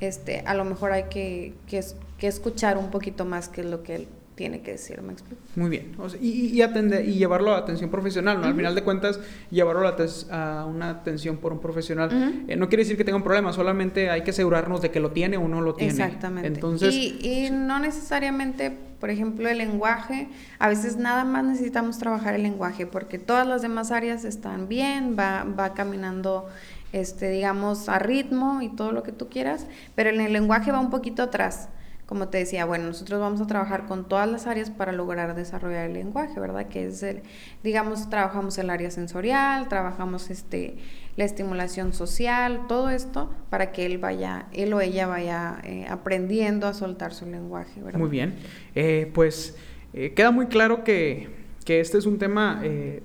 este, 0.00 0.40
a 0.40 0.54
lo 0.54 0.64
mejor 0.64 0.92
hay 0.92 1.04
que, 1.04 1.52
que, 1.66 2.26
escuchar 2.26 2.78
un 2.78 2.90
poquito 2.90 3.26
más 3.26 3.48
que 3.48 3.64
lo 3.64 3.82
que 3.82 3.96
él 3.96 4.08
tiene 4.36 4.60
que 4.60 4.72
decir, 4.72 5.00
¿me 5.00 5.14
explico? 5.14 5.40
Muy 5.56 5.70
bien. 5.70 5.96
y, 6.20 6.60
atender, 6.60 7.08
y 7.08 7.14
llevarlo 7.14 7.54
a 7.54 7.58
atención 7.58 7.90
profesional, 7.90 8.38
¿no? 8.38 8.46
Al 8.46 8.54
final 8.54 8.74
de 8.74 8.84
cuentas, 8.84 9.18
llevarlo 9.50 9.88
a, 9.88 10.66
una 10.66 10.90
atención 10.90 11.38
por 11.38 11.54
un 11.54 11.58
profesional. 11.58 12.44
Eh, 12.46 12.54
no 12.54 12.68
quiere 12.68 12.84
decir 12.84 12.98
que 12.98 13.04
tenga 13.04 13.16
un 13.16 13.24
problema, 13.24 13.54
solamente 13.54 14.10
hay 14.10 14.22
que 14.22 14.30
asegurarnos 14.30 14.82
de 14.82 14.90
que 14.90 15.00
lo 15.00 15.10
tiene 15.10 15.38
o 15.38 15.48
no 15.48 15.62
lo 15.62 15.74
tiene. 15.74 15.90
Exactamente. 15.90 16.48
Entonces, 16.48 16.94
y, 16.94 17.48
no 17.50 17.78
necesariamente, 17.78 18.70
por 19.00 19.08
ejemplo, 19.08 19.48
el 19.48 19.56
lenguaje, 19.56 20.28
a 20.58 20.68
veces 20.68 20.98
nada 20.98 21.24
más 21.24 21.42
necesitamos 21.42 21.98
trabajar 21.98 22.34
el 22.34 22.42
lenguaje, 22.42 22.86
porque 22.86 23.18
todas 23.18 23.46
las 23.46 23.62
demás 23.62 23.90
áreas 23.90 24.26
están 24.26 24.68
bien, 24.68 25.16
va, 25.18 25.44
va 25.44 25.72
caminando 25.72 26.46
este, 26.92 27.30
digamos, 27.30 27.88
a 27.88 27.98
ritmo 27.98 28.60
y 28.60 28.68
todo 28.68 28.92
lo 28.92 29.02
que 29.02 29.12
tú 29.12 29.30
quieras, 29.30 29.66
pero 29.94 30.10
en 30.10 30.20
el 30.20 30.34
lenguaje 30.34 30.72
va 30.72 30.80
un 30.80 30.90
poquito 30.90 31.22
atrás. 31.22 31.70
Como 32.06 32.28
te 32.28 32.38
decía, 32.38 32.64
bueno, 32.64 32.86
nosotros 32.86 33.20
vamos 33.20 33.40
a 33.40 33.48
trabajar 33.48 33.86
con 33.86 34.08
todas 34.08 34.30
las 34.30 34.46
áreas 34.46 34.70
para 34.70 34.92
lograr 34.92 35.34
desarrollar 35.34 35.86
el 35.86 35.94
lenguaje, 35.94 36.38
¿verdad? 36.38 36.68
Que 36.68 36.86
es 36.86 37.02
el, 37.02 37.22
digamos, 37.64 38.08
trabajamos 38.08 38.56
el 38.58 38.70
área 38.70 38.92
sensorial, 38.92 39.68
trabajamos 39.68 40.30
este, 40.30 40.76
la 41.16 41.24
estimulación 41.24 41.92
social, 41.92 42.60
todo 42.68 42.90
esto 42.90 43.34
para 43.50 43.72
que 43.72 43.86
él 43.86 43.98
vaya, 43.98 44.46
él 44.52 44.72
o 44.72 44.80
ella 44.80 45.08
vaya 45.08 45.58
eh, 45.64 45.84
aprendiendo 45.88 46.68
a 46.68 46.74
soltar 46.74 47.12
su 47.12 47.26
lenguaje, 47.26 47.82
¿verdad? 47.82 47.98
Muy 47.98 48.08
bien. 48.08 48.34
Eh, 48.76 49.10
pues 49.12 49.56
eh, 49.92 50.12
queda 50.14 50.30
muy 50.30 50.46
claro 50.46 50.84
que, 50.84 51.28
que, 51.64 51.80
este 51.80 51.98
es 51.98 52.06
un 52.06 52.18
tema, 52.18 52.62
de, 52.62 53.02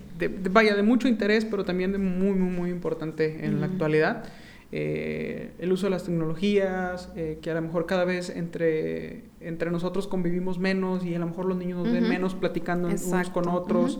vaya, 0.51 0.75
de 0.75 0.83
mucho 0.83 1.07
interés, 1.07 1.43
pero 1.43 1.65
también 1.65 1.91
de 1.91 1.97
muy, 1.97 2.35
muy, 2.35 2.51
muy 2.51 2.69
importante 2.69 3.45
en 3.45 3.61
la 3.61 3.65
actualidad. 3.65 4.25
Eh, 4.73 5.51
el 5.59 5.71
uso 5.73 5.87
de 5.87 5.89
las 5.89 6.05
tecnologías, 6.05 7.11
eh, 7.17 7.39
que 7.41 7.51
a 7.51 7.53
lo 7.53 7.61
mejor 7.61 7.85
cada 7.85 8.05
vez 8.05 8.29
entre, 8.29 9.23
entre 9.41 9.69
nosotros 9.69 10.07
convivimos 10.07 10.59
menos 10.59 11.05
y 11.05 11.13
a 11.13 11.19
lo 11.19 11.25
mejor 11.25 11.45
los 11.45 11.57
niños 11.57 11.79
nos 11.83 11.91
ven 11.91 12.07
menos 12.07 12.35
platicando 12.35 12.87
unos 12.87 13.29
con 13.31 13.49
otros. 13.49 13.99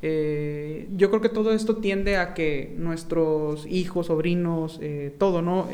Eh, 0.00 0.88
yo 0.96 1.10
creo 1.10 1.20
que 1.20 1.28
todo 1.28 1.52
esto 1.52 1.76
tiende 1.76 2.18
a 2.18 2.34
que 2.34 2.72
nuestros 2.76 3.66
hijos, 3.66 4.06
sobrinos, 4.06 4.80
todo, 5.18 5.42
¿no? 5.42 5.68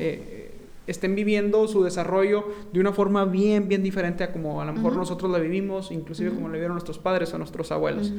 Estén 0.91 1.15
viviendo 1.15 1.69
su 1.69 1.85
desarrollo 1.85 2.45
de 2.73 2.81
una 2.81 2.93
forma 2.93 3.25
bien, 3.25 3.69
bien 3.69 3.83
diferente 3.83 4.25
a 4.25 4.33
como 4.33 4.61
a 4.61 4.65
lo 4.65 4.73
mejor 4.73 4.97
nosotros 4.97 5.31
la 5.31 5.39
vivimos, 5.39 5.91
inclusive 5.91 6.31
como 6.31 6.49
la 6.49 6.55
vivieron 6.55 6.75
nuestros 6.75 6.99
padres 6.99 7.33
o 7.35 7.39
nuestros 7.39 7.71
abuelos. 7.73 8.13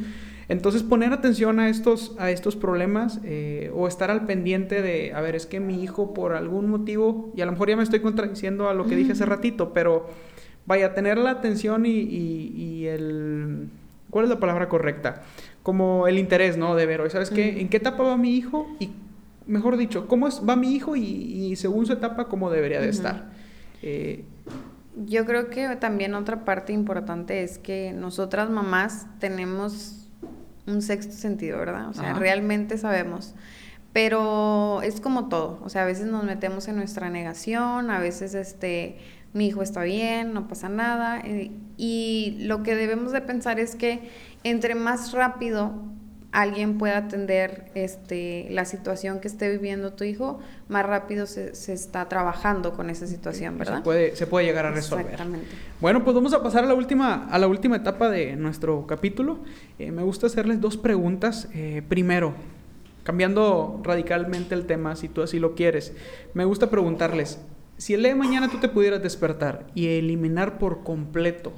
Entonces 0.48 0.84
poner 0.84 1.14
atención 1.14 1.60
a 1.60 1.70
estos, 1.70 2.16
a 2.18 2.32
estos 2.32 2.56
problemas 2.56 3.20
eh, 3.24 3.72
o 3.76 3.88
estar 3.88 4.12
al 4.12 4.26
pendiente 4.26 4.82
de, 4.82 5.14
a 5.14 5.22
ver, 5.22 5.36
es 5.36 5.46
que 5.46 5.60
mi 5.60 5.84
hijo 5.84 6.14
por 6.14 6.34
algún 6.34 6.70
motivo, 6.70 7.32
y 7.36 7.42
a 7.42 7.46
lo 7.46 7.52
mejor 7.52 7.70
ya 7.70 7.76
me 7.76 7.84
estoy 7.84 8.00
contradiciendo 8.00 8.70
a 8.70 8.74
lo 8.74 8.86
que 8.86 8.96
dije 8.96 9.12
hace 9.12 9.26
ratito, 9.26 9.74
pero 9.74 10.08
vaya, 10.66 10.94
tener 10.94 11.18
la 11.18 11.32
atención 11.32 11.86
y, 11.86 11.92
y, 11.92 12.86
el... 12.88 13.70
¿Cuál 14.10 14.26
es 14.26 14.30
la 14.30 14.40
palabra 14.40 14.70
correcta? 14.70 15.22
Como 15.62 16.08
el 16.08 16.18
interés, 16.18 16.58
¿no? 16.58 16.76
De 16.76 16.86
ver, 16.86 17.10
¿sabes 17.12 17.30
qué? 17.30 17.62
¿En 17.62 17.70
qué 17.70 17.78
etapa 17.78 18.04
va 18.04 18.18
mi 18.18 18.36
hijo? 18.36 18.68
Y 18.80 18.90
mejor 19.50 19.78
dicho, 19.78 20.08
cómo 20.08 20.28
es, 20.28 20.42
va 20.48 20.56
mi 20.56 20.74
hijo 20.74 20.96
y, 20.96 21.56
según 21.56 21.86
su 21.86 21.94
etapa, 21.94 22.28
cómo 22.28 22.50
debería 22.50 22.80
de 22.80 22.90
estar. 22.90 23.32
Eh, 23.82 24.24
Yo 25.06 25.26
creo 25.26 25.50
que 25.50 25.76
también 25.78 26.14
otra 26.14 26.46
parte 26.46 26.72
importante 26.72 27.44
es 27.44 27.58
que 27.58 27.92
nosotras 27.92 28.50
mamás 28.50 29.08
tenemos 29.20 30.08
un 30.68 30.82
sexto 30.82 31.14
sentido, 31.14 31.58
¿verdad? 31.58 31.90
O 31.90 31.94
sea, 31.94 32.14
realmente 32.14 32.78
sabemos. 32.78 33.34
Pero 33.92 34.82
es 34.84 35.02
como 35.02 35.30
todo, 35.30 35.60
o 35.64 35.70
sea, 35.70 35.82
a 35.82 35.86
veces 35.86 36.06
nos 36.06 36.24
metemos 36.24 36.68
en 36.68 36.76
nuestra 36.76 37.10
negación, 37.10 37.90
a 37.90 38.00
veces 38.00 38.36
este, 38.36 39.00
mi 39.34 39.48
hijo 39.48 39.64
está 39.64 39.82
bien, 39.82 40.32
no 40.32 40.48
pasa 40.48 40.70
nada, 40.70 41.20
eh, 41.22 41.52
y 41.76 42.38
lo 42.42 42.62
que 42.62 42.76
debemos 42.76 43.12
de 43.12 43.22
pensar 43.22 43.60
es 43.60 43.76
que 43.76 44.12
entre 44.44 44.76
más 44.76 45.12
rápido 45.12 45.74
alguien 46.32 46.78
pueda 46.78 46.98
atender 46.98 47.66
este, 47.74 48.48
la 48.52 48.66
situación 48.66 49.20
que 49.20 49.28
esté 49.28 49.50
viviendo 49.50 49.94
tu 49.94 50.04
hijo, 50.04 50.40
más 50.68 50.86
rápido 50.86 51.26
se, 51.26 51.52
está 51.52 52.08
trabajando 52.08 52.74
con 52.74 52.90
esa 52.90 53.08
situación, 53.08 53.58
¿verdad? 53.58 53.78
Se 53.78 53.84
puede, 53.84 54.16
se 54.16 54.28
puede 54.28 54.46
llegar 54.46 54.66
a 54.66 54.72
resolver. 54.72 55.06
Exactamente. 55.06 55.48
Bueno, 55.82 56.04
pues 56.04 56.16
vamos 56.16 56.34
a 56.34 56.44
pasar 56.44 56.64
a 56.64 56.68
la 56.68 56.76
última, 56.76 57.28
a 57.30 57.40
la 57.40 57.48
última 57.48 57.78
etapa 57.78 58.10
de 58.10 58.36
nuestro 58.36 58.86
capítulo. 58.86 59.40
Eh, 59.80 59.92
me 59.92 60.04
gusta 60.04 60.28
hacerles 60.28 60.62
dos 60.62 60.78
preguntas. 60.78 61.48
Eh, 61.54 61.82
primero, 61.88 62.34
cambiando 63.04 63.82
radicalmente 63.84 64.54
el 64.54 64.66
tema, 64.66 64.96
si 64.96 65.10
tú 65.10 65.24
así 65.24 65.40
lo 65.40 65.56
quieres, 65.56 65.94
me 66.34 66.46
gusta 66.46 66.70
preguntarles, 66.70 67.40
si 67.78 67.94
el 67.94 68.02
día 68.02 68.10
de 68.10 68.16
mañana 68.16 68.50
tú 68.50 68.60
te 68.60 68.70
pudieras 68.70 69.02
despertar 69.02 69.66
y 69.74 69.88
eliminar 69.88 70.60
por 70.60 70.84
completo 70.84 71.54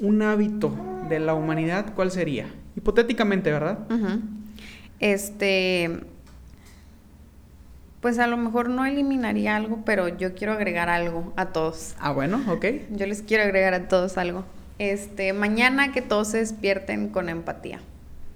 un 0.00 0.22
hábito 0.22 0.74
de 1.08 1.18
la 1.18 1.34
humanidad, 1.34 1.94
¿cuál 1.94 2.10
sería? 2.10 2.46
Hipotéticamente, 2.76 3.50
¿verdad? 3.50 3.78
Este, 5.00 6.00
pues 8.00 8.18
a 8.18 8.26
lo 8.26 8.36
mejor 8.36 8.68
no 8.68 8.84
eliminaría 8.84 9.56
algo, 9.56 9.80
pero 9.84 10.08
yo 10.08 10.34
quiero 10.34 10.52
agregar 10.52 10.88
algo 10.88 11.32
a 11.36 11.46
todos. 11.46 11.94
Ah, 11.98 12.12
bueno, 12.12 12.42
ok. 12.48 12.66
Yo 12.90 13.06
les 13.06 13.22
quiero 13.22 13.44
agregar 13.44 13.74
a 13.74 13.88
todos 13.88 14.18
algo. 14.18 14.44
Este, 14.78 15.32
mañana 15.32 15.92
que 15.92 16.02
todos 16.02 16.28
se 16.28 16.38
despierten 16.38 17.08
con 17.08 17.28
empatía. 17.28 17.80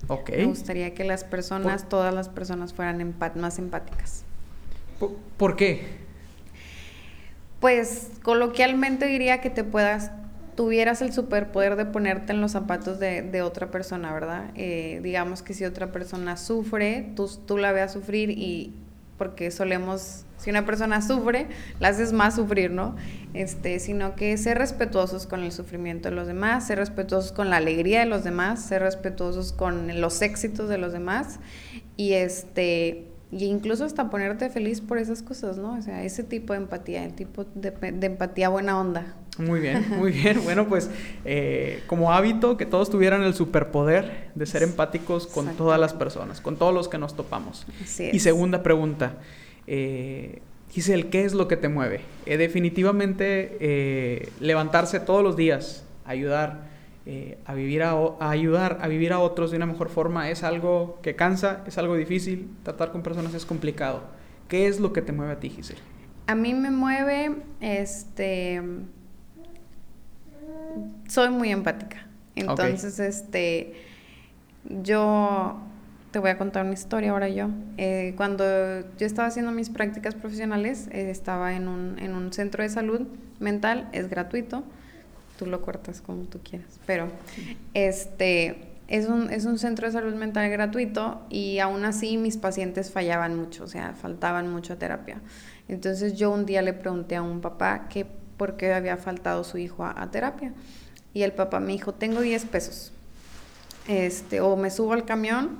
Ok. 0.09 0.31
Me 0.31 0.46
gustaría 0.46 0.94
que 0.94 1.05
las 1.05 1.25
personas, 1.25 1.88
todas 1.88 2.14
las 2.14 2.29
personas 2.29 2.73
fueran 2.73 3.14
más 3.37 3.59
empáticas. 3.59 4.25
¿Por 5.37 5.57
qué? 5.57 6.01
Pues 7.61 8.11
coloquialmente 8.23 9.07
diría 9.07 9.40
que 9.40 9.51
te 9.51 9.64
puedas 9.64 10.11
tuvieras 10.54 11.02
el 11.02 11.12
superpoder 11.12 11.76
de 11.76 11.86
ponerte 11.86 12.32
en 12.32 12.40
los 12.40 12.52
zapatos 12.52 12.98
de, 12.98 13.42
otra 13.42 13.70
persona, 13.70 14.12
¿verdad? 14.12 14.50
Eh, 14.54 15.00
digamos 15.02 15.42
que 15.42 15.54
si 15.54 15.64
otra 15.64 15.92
persona 15.92 16.36
sufre, 16.36 17.12
tú, 17.16 17.30
tú 17.46 17.58
la 17.58 17.72
veas 17.72 17.92
sufrir 17.92 18.30
y 18.30 18.74
porque 19.20 19.50
solemos, 19.50 20.24
si 20.38 20.48
una 20.48 20.64
persona 20.64 21.02
sufre, 21.02 21.46
la 21.78 21.88
haces 21.88 22.14
más 22.14 22.36
sufrir, 22.36 22.70
¿no? 22.70 22.96
Este, 23.34 23.78
sino 23.78 24.14
que 24.16 24.34
ser 24.38 24.56
respetuosos 24.56 25.26
con 25.26 25.42
el 25.42 25.52
sufrimiento 25.52 26.08
de 26.08 26.14
los 26.14 26.26
demás, 26.26 26.66
ser 26.66 26.78
respetuosos 26.78 27.30
con 27.30 27.50
la 27.50 27.58
alegría 27.58 28.00
de 28.00 28.06
los 28.06 28.24
demás, 28.24 28.62
ser 28.62 28.80
respetuosos 28.80 29.52
con 29.52 30.00
los 30.00 30.22
éxitos 30.22 30.70
de 30.70 30.78
los 30.78 30.94
demás 30.94 31.38
y 31.98 32.14
este 32.14 33.10
y 33.32 33.44
incluso 33.44 33.84
hasta 33.84 34.10
ponerte 34.10 34.50
feliz 34.50 34.80
por 34.80 34.98
esas 34.98 35.22
cosas, 35.22 35.56
¿no? 35.56 35.74
O 35.74 35.82
sea, 35.82 36.02
ese 36.02 36.24
tipo 36.24 36.52
de 36.52 36.60
empatía, 36.60 37.04
el 37.04 37.14
tipo 37.14 37.44
de, 37.54 37.74
empatía 38.00 38.48
buena 38.48 38.80
onda. 38.80 39.14
Muy 39.40 39.61
bien, 39.61 39.87
muy 39.96 40.12
bien. 40.12 40.42
Bueno, 40.44 40.68
pues 40.68 40.90
eh, 41.24 41.83
como 41.87 42.12
hábito, 42.12 42.57
que 42.57 42.66
todos 42.66 42.90
tuvieran 42.90 43.22
el 43.22 43.35
superpoder 43.35 44.31
de 44.35 44.46
ser 44.46 44.62
empáticos 44.62 45.26
con 45.26 45.57
todas 45.57 45.81
las 45.81 45.94
personas, 45.94 46.40
con 46.40 46.57
todos 46.57 46.74
los 46.74 46.88
que 46.88 46.98
nos 46.98 47.16
topamos. 47.16 47.66
Y 48.12 48.20
segunda 48.20 48.62
pregunta, 48.62 49.14
eh, 49.66 50.40
Giselle, 50.70 51.09
¿qué 51.09 51.24
es 51.24 51.35
lo 51.35 51.48
que 51.48 51.57
te 51.57 51.68
mueve? 51.68 52.00
Eh, 52.26 52.37
definitivamente 52.37 53.57
eh, 53.61 54.29
levantarse 54.38 55.00
todos 55.00 55.22
los 55.22 55.37
días, 55.37 55.85
ayudar, 56.05 56.70
eh, 57.07 57.38
a, 57.44 57.55
vivir 57.55 57.83
a, 57.83 57.96
ayudar 58.20 58.79
a 58.81 58.87
vivir 58.87 59.12
a 59.12 59.18
otros 59.18 59.50
de 59.50 59.57
una 59.57 59.66
mejor 59.66 59.88
forma 59.88 60.31
es 60.31 60.44
algo 60.44 61.00
que 61.03 61.16
cansa, 61.16 61.64
es 61.66 61.76
algo 61.76 61.96
difícil, 61.96 62.50
tratar 62.62 62.92
con 62.92 63.03
personas 63.03 63.35
es 63.35 63.44
complicado. 63.44 64.03
¿Qué 64.46 64.68
es 64.68 64.79
lo 64.79 64.92
que 64.92 65.03
te 65.03 65.12
mueve 65.12 65.33
a 65.33 65.40
ti, 65.40 65.50
Giselle? 65.50 65.81
A 66.29 66.37
mí 66.37 66.55
me 66.55 66.70
mueve, 66.70 67.37
este, 67.61 68.62
soy 71.09 71.30
muy 71.30 71.50
empática. 71.50 72.06
Entonces, 72.35 72.98
este, 72.98 73.74
yo 74.83 75.61
te 76.11 76.18
voy 76.18 76.30
a 76.30 76.38
contar 76.38 76.64
una 76.64 76.74
historia 76.74 77.11
ahora 77.11 77.28
yo. 77.28 77.48
Eh, 77.76 78.14
cuando 78.16 78.44
yo 78.96 79.06
estaba 79.06 79.28
haciendo 79.28 79.52
mis 79.52 79.70
prácticas 79.70 80.14
profesionales, 80.14 80.88
eh, 80.92 81.11
estaba 81.11 81.54
en 81.54 81.68
un, 81.68 81.98
en 81.98 82.14
un 82.14 82.33
centro 82.33 82.62
de 82.62 82.68
salud 82.68 83.06
mental, 83.38 83.88
es 83.92 84.09
gratuito 84.09 84.64
tú 85.40 85.46
lo 85.46 85.62
cortas 85.62 86.02
como 86.02 86.24
tú 86.24 86.38
quieras. 86.42 86.78
Pero 86.85 87.09
este 87.72 88.59
es 88.88 89.09
un, 89.09 89.30
es 89.30 89.46
un 89.46 89.59
centro 89.59 89.87
de 89.87 89.92
salud 89.92 90.14
mental 90.14 90.50
gratuito 90.50 91.22
y 91.30 91.61
aún 91.61 91.83
así 91.87 92.18
mis 92.18 92.37
pacientes 92.37 92.90
fallaban 92.90 93.37
mucho, 93.37 93.64
o 93.64 93.66
sea, 93.66 93.94
faltaban 93.94 94.52
mucho 94.52 94.74
a 94.74 94.76
terapia. 94.76 95.22
Entonces 95.66 96.18
yo 96.18 96.30
un 96.30 96.44
día 96.44 96.61
le 96.61 96.74
pregunté 96.74 97.16
a 97.16 97.22
un 97.22 97.40
papá 97.40 97.88
que 97.88 98.04
por 98.40 98.57
qué 98.57 98.72
había 98.72 98.96
faltado 98.96 99.44
su 99.44 99.59
hijo 99.59 99.85
a, 99.85 100.11
terapia. 100.11 100.55
Y 101.12 101.24
el 101.24 101.33
papá 101.33 101.61
me 101.61 101.72
dijo, 101.72 101.92
tengo 101.92 102.22
10 102.22 102.46
pesos. 102.46 102.90
Este, 103.87 104.40
o 104.40 104.57
me 104.57 104.70
subo 104.70 104.94
al 104.94 105.05
camión 105.05 105.59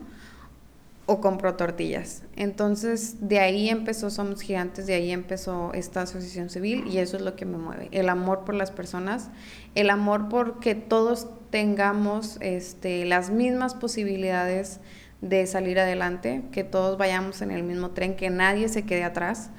o 1.05 1.21
compro 1.21 1.57
tortillas. 1.57 2.23
Entonces, 2.37 3.29
de 3.29 3.39
ahí 3.39 3.69
empezó 3.69 4.09
Somos 4.09 4.41
Gigantes, 4.41 4.87
de 4.87 4.95
ahí 4.95 5.11
empezó 5.11 5.75
esta 5.75 6.01
asociación 6.01 6.49
civil 6.49 6.87
y 6.87 6.97
eso 6.97 7.19
es 7.19 7.23
lo 7.23 7.37
que 7.37 7.45
me 7.45 7.59
mueve, 7.59 7.89
el 7.91 8.09
amor 8.09 8.47
por 8.47 8.55
las 8.55 8.71
personas, 8.71 9.29
el 9.75 9.91
amor 9.91 10.31
por 10.31 10.59
que 10.61 10.75
todos 10.75 11.29
tengamos 11.51 12.39
este, 12.41 13.05
las 13.05 13.29
mismas 13.29 13.75
posibilidades 13.75 14.81
de 15.21 15.47
salir 15.47 15.79
adelante, 15.79 16.45
que 16.51 16.65
todos 16.65 16.97
vayamos 16.97 17.43
en 17.43 17.51
el 17.51 17.63
mismo 17.63 17.91
tren, 17.91 18.17
que 18.17 18.31
nadie 18.31 18.71
se 18.71 18.87
quede 18.87 19.05
atrás. 19.05 19.51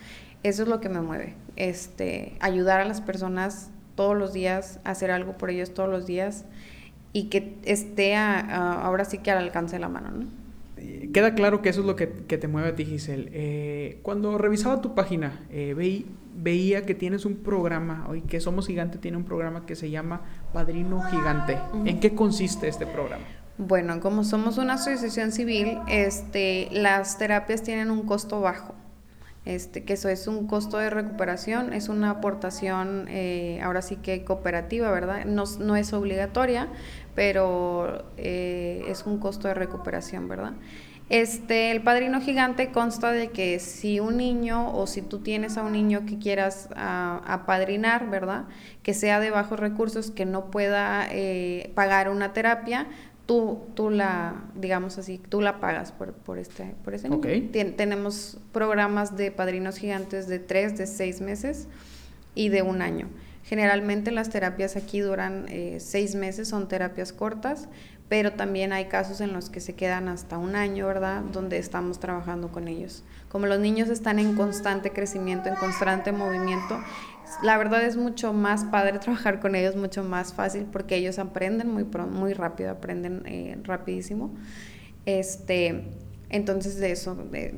Eso 0.42 0.64
es 0.64 0.70
lo 0.70 0.82
que 0.82 0.90
me 0.90 1.02
mueve, 1.02 1.36
este, 1.56 2.38
ayudar 2.40 2.80
a 2.80 2.86
las 2.86 3.02
personas 3.02 3.72
todos 3.96 4.18
los 4.18 4.34
días, 4.34 4.80
hacer 4.84 5.12
algo 5.12 5.38
por 5.38 5.50
ellos 5.50 5.74
todos 5.74 5.90
los 5.90 6.06
días 6.06 6.46
y 7.14 7.26
que 7.26 7.58
esté 7.64 8.16
ahora 8.16 9.06
sí 9.06 9.18
que 9.18 9.32
al 9.32 9.40
alcance 9.40 9.76
de 9.76 9.80
la 9.80 9.90
mano, 9.90 10.12
¿no? 10.12 10.42
queda 11.14 11.36
claro 11.36 11.62
que 11.62 11.70
eso 11.70 11.82
es 11.82 11.88
lo 11.88 11.96
que, 11.96 12.08
te 12.08 12.48
mueve 12.48 12.70
a 12.70 12.76
ti, 12.76 12.86
Giselle. 12.86 13.30
Eh, 13.34 14.00
cuando 14.02 14.38
revisaba 14.38 14.82
tu 14.82 14.96
página, 14.96 15.46
eh, 15.50 16.04
veía 16.36 16.86
que 16.86 16.96
tienes 16.96 17.26
un 17.26 17.36
programa, 17.36 18.06
hoy 18.10 18.22
que 18.22 18.40
Somos 18.40 18.68
Gigante 18.68 18.98
tiene 18.98 19.18
un 19.18 19.26
programa 19.26 19.66
que 19.66 19.76
se 19.76 19.90
llama 19.90 20.22
Padrino 20.54 21.02
Gigante. 21.04 21.58
¿En 21.86 22.00
qué 22.00 22.16
consiste 22.16 22.68
este 22.68 22.86
programa? 22.86 23.24
Bueno, 23.58 24.00
como 24.00 24.24
somos 24.24 24.58
una 24.58 24.74
asociación 24.74 25.32
civil, 25.32 25.78
este, 25.88 26.70
las 26.72 27.18
terapias 27.18 27.62
tienen 27.62 27.92
un 27.92 28.04
costo 28.04 28.42
bajo. 28.42 28.74
Este, 29.46 29.84
que 29.84 29.94
eso 29.94 30.08
es 30.10 30.28
un 30.28 30.46
costo 30.48 30.78
de 30.78 30.90
recuperación, 30.90 31.74
es 31.74 31.90
una 31.90 32.12
aportación 32.12 33.08
eh, 33.10 33.60
ahora 33.64 33.82
sí 33.82 33.96
que 33.96 34.24
cooperativa, 34.24 34.92
¿verdad? 34.92 35.26
No, 35.26 35.46
no 35.60 35.76
es 35.76 35.94
obligatoria, 35.94 36.68
pero 37.16 38.06
eh, 38.18 38.84
es 38.88 39.06
un 39.06 39.18
costo 39.18 39.48
de 39.48 39.56
recuperación, 39.56 40.28
¿verdad? 40.28 40.54
Este, 41.12 41.72
el 41.72 41.82
padrino 41.82 42.22
gigante 42.22 42.72
consta 42.72 43.12
de 43.12 43.32
que 43.32 43.60
si 43.60 44.00
un 44.00 44.16
niño 44.16 44.74
o 44.74 44.88
si 44.88 45.02
tú 45.02 45.20
tienes 45.20 45.58
a 45.58 45.64
un 45.64 45.74
niño 45.74 46.06
que 46.06 46.18
quieras 46.20 46.70
apadrinar, 46.74 48.10
¿verdad? 48.10 48.46
Que 48.82 48.94
sea 48.94 49.20
de 49.20 49.30
bajos 49.30 49.60
recursos, 49.60 50.10
que 50.10 50.26
no 50.26 50.52
pueda 50.52 51.06
eh, 51.12 51.74
pagar 51.76 52.08
una 52.08 52.32
terapia, 52.32 52.88
tú, 53.32 53.62
tú 53.76 53.90
la, 53.90 54.44
digamos 54.56 54.98
así, 54.98 55.18
tú 55.18 55.40
la 55.40 55.62
pagas 55.62 55.94
por, 55.94 56.12
por 56.12 56.38
este, 56.38 56.76
por 56.84 56.94
ese 56.94 57.08
niño. 57.08 57.22
tenemos 57.78 58.38
programas 58.52 59.16
de 59.16 59.32
padrinos 59.32 59.78
gigantes 59.78 60.28
de 60.28 60.38
tres, 60.40 60.78
de 60.78 60.86
seis 60.86 61.22
meses 61.22 61.70
y 62.36 62.50
de 62.50 62.62
un 62.62 62.82
año. 62.82 63.08
Generalmente 63.46 64.12
las 64.12 64.30
terapias 64.32 64.76
aquí 64.76 65.00
duran 65.00 65.46
eh, 65.48 65.78
seis 65.80 66.14
meses, 66.14 66.50
son 66.50 66.68
terapias 66.68 67.14
cortas, 67.14 67.70
pero 68.10 68.34
también 68.34 68.74
hay 68.74 68.90
casos 68.90 69.22
en 69.22 69.32
los 69.32 69.50
que 69.50 69.62
se 69.62 69.76
quedan 69.76 70.10
hasta 70.10 70.38
un 70.38 70.58
año, 70.58 70.88
¿verdad? 70.88 71.22
Donde 71.22 71.58
estamos 71.58 72.02
trabajando 72.02 72.50
con 72.50 72.68
ellos. 72.68 73.06
Como 73.30 73.46
los 73.46 73.60
niños 73.60 73.88
están 73.88 74.20
en 74.20 74.36
constante 74.36 74.92
crecimiento, 74.92 75.48
en 75.48 75.56
constante 75.56 76.12
movimiento, 76.12 76.82
la 77.44 77.58
verdad 77.58 77.84
es 77.86 77.98
mucho 77.98 78.34
más 78.34 78.66
padre 78.66 79.00
trabajar 79.00 79.40
con 79.40 79.56
ellos, 79.56 79.76
mucho 79.76 80.04
más 80.04 80.34
fácil 80.34 80.66
porque 80.72 80.96
ellos 80.96 81.20
aprenden 81.20 81.70
muy, 81.70 81.86
muy 82.12 82.34
rápido, 82.34 82.72
aprenden 82.72 83.24
eh, 83.26 83.58
rapidísimo. 83.64 84.34
Este, 85.06 85.84
entonces 86.30 86.78
de 86.78 86.92
eso, 86.92 87.16
de, 87.16 87.54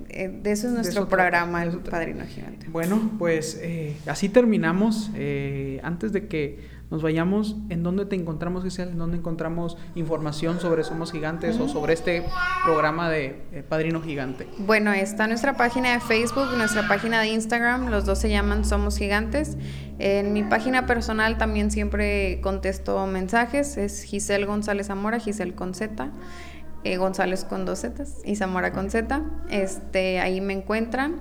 eso 0.45 0.67
es 0.67 0.73
nuestro 0.73 1.07
programa, 1.07 1.63
el 1.63 1.77
Padrino 1.79 2.25
Gigante. 2.25 2.67
Bueno, 2.69 3.12
pues 3.19 3.59
eh, 3.62 3.95
así 4.07 4.29
terminamos. 4.29 5.12
Eh, 5.13 5.79
antes 5.83 6.12
de 6.12 6.27
que 6.27 6.59
nos 6.93 7.01
vayamos, 7.01 7.56
¿en 7.69 7.82
dónde 7.82 8.06
te 8.06 8.15
encontramos, 8.15 8.63
Giselle? 8.63 8.91
¿En 8.91 8.99
dónde 8.99 9.17
encontramos 9.17 9.77
información 9.95 10.60
sobre 10.60 10.84
Somos 10.84 11.12
Gigantes 11.12 11.60
o 11.60 11.67
sobre 11.67 11.93
este 11.93 12.23
programa 12.63 13.10
de 13.10 13.41
eh, 13.51 13.63
Padrino 13.67 13.99
Gigante? 13.99 14.47
Bueno, 14.60 14.93
está 14.93 15.25
nuestra 15.25 15.58
página 15.58 15.93
de 15.93 15.99
Facebook, 15.99 16.56
nuestra 16.56 16.88
página 16.88 17.19
de 17.21 17.29
Instagram, 17.29 17.89
los 17.89 18.06
dos 18.06 18.19
se 18.19 18.29
llaman 18.29 18.63
Somos 18.63 18.99
Gigantes. 18.99 19.58
En 19.97 20.34
mi 20.34 20.43
página 20.43 20.86
personal 20.86 21.39
también 21.39 21.71
siempre 21.71 22.39
contesto 22.41 23.08
mensajes, 23.08 23.75
es 23.77 24.03
Giselle 24.03 24.45
González 24.45 24.86
Zamora, 24.86 25.19
Giselle 25.19 25.56
con 25.56 25.73
Z. 25.73 26.12
Eh, 26.84 26.97
González 26.97 27.43
con 27.43 27.65
dos 27.65 27.79
Z 27.79 28.03
y 28.23 28.36
Zamora 28.36 28.71
con 28.71 28.91
Z. 28.91 29.23
Este, 29.49 30.19
ahí 30.19 30.41
me 30.41 30.53
encuentran. 30.53 31.15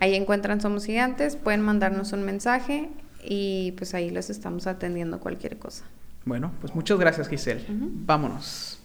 Ahí 0.00 0.16
encuentran 0.16 0.60
Somos 0.60 0.86
Gigantes. 0.86 1.36
Pueden 1.36 1.60
mandarnos 1.60 2.12
un 2.12 2.24
mensaje 2.24 2.90
y 3.24 3.72
pues 3.72 3.94
ahí 3.94 4.10
les 4.10 4.30
estamos 4.30 4.66
atendiendo 4.66 5.20
cualquier 5.20 5.58
cosa. 5.58 5.84
Bueno, 6.24 6.52
pues 6.60 6.74
muchas 6.74 6.98
gracias 6.98 7.28
Giselle. 7.28 7.64
Vámonos. 7.68 8.80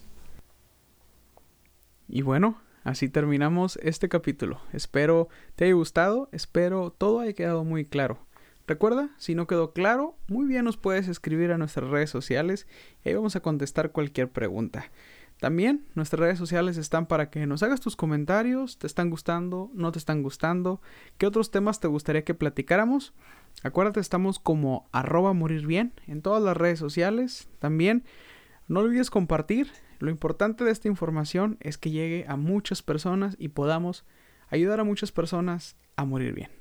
Y 2.08 2.22
bueno, 2.22 2.60
así 2.84 3.08
terminamos 3.08 3.78
este 3.82 4.08
capítulo. 4.08 4.60
Espero 4.72 5.28
te 5.54 5.64
haya 5.64 5.74
gustado, 5.74 6.28
espero 6.32 6.90
todo 6.90 7.20
haya 7.20 7.34
quedado 7.34 7.64
muy 7.64 7.84
claro. 7.84 8.18
Recuerda, 8.66 9.10
si 9.16 9.34
no 9.34 9.46
quedó 9.46 9.72
claro, 9.72 10.16
muy 10.28 10.46
bien 10.46 10.64
nos 10.64 10.76
puedes 10.76 11.08
escribir 11.08 11.50
a 11.50 11.58
nuestras 11.58 11.88
redes 11.90 12.10
sociales 12.10 12.66
y 13.04 13.08
ahí 13.08 13.14
vamos 13.14 13.34
a 13.36 13.40
contestar 13.40 13.90
cualquier 13.90 14.28
pregunta. 14.28 14.84
También 15.40 15.86
nuestras 15.94 16.20
redes 16.20 16.38
sociales 16.38 16.76
están 16.76 17.06
para 17.06 17.30
que 17.30 17.46
nos 17.46 17.62
hagas 17.62 17.80
tus 17.80 17.96
comentarios, 17.96 18.78
te 18.78 18.86
están 18.86 19.08
gustando, 19.08 19.70
no 19.72 19.90
te 19.90 19.98
están 19.98 20.22
gustando, 20.22 20.82
qué 21.16 21.26
otros 21.26 21.50
temas 21.50 21.80
te 21.80 21.88
gustaría 21.88 22.24
que 22.24 22.34
platicáramos. 22.34 23.14
Acuérdate, 23.62 24.00
estamos 24.00 24.38
como 24.38 24.88
arroba 24.92 25.32
morir 25.32 25.66
bien 25.66 25.94
en 26.06 26.20
todas 26.20 26.42
las 26.42 26.56
redes 26.56 26.78
sociales. 26.78 27.48
También 27.58 28.04
no 28.68 28.80
olvides 28.80 29.10
compartir. 29.10 29.70
Lo 29.98 30.10
importante 30.10 30.64
de 30.64 30.72
esta 30.72 30.88
información 30.88 31.56
es 31.60 31.78
que 31.78 31.90
llegue 31.90 32.26
a 32.28 32.36
muchas 32.36 32.82
personas 32.82 33.34
y 33.38 33.48
podamos 33.48 34.04
ayudar 34.48 34.78
a 34.80 34.84
muchas 34.84 35.10
personas 35.10 35.76
a 35.96 36.04
morir 36.04 36.34
bien. 36.34 36.59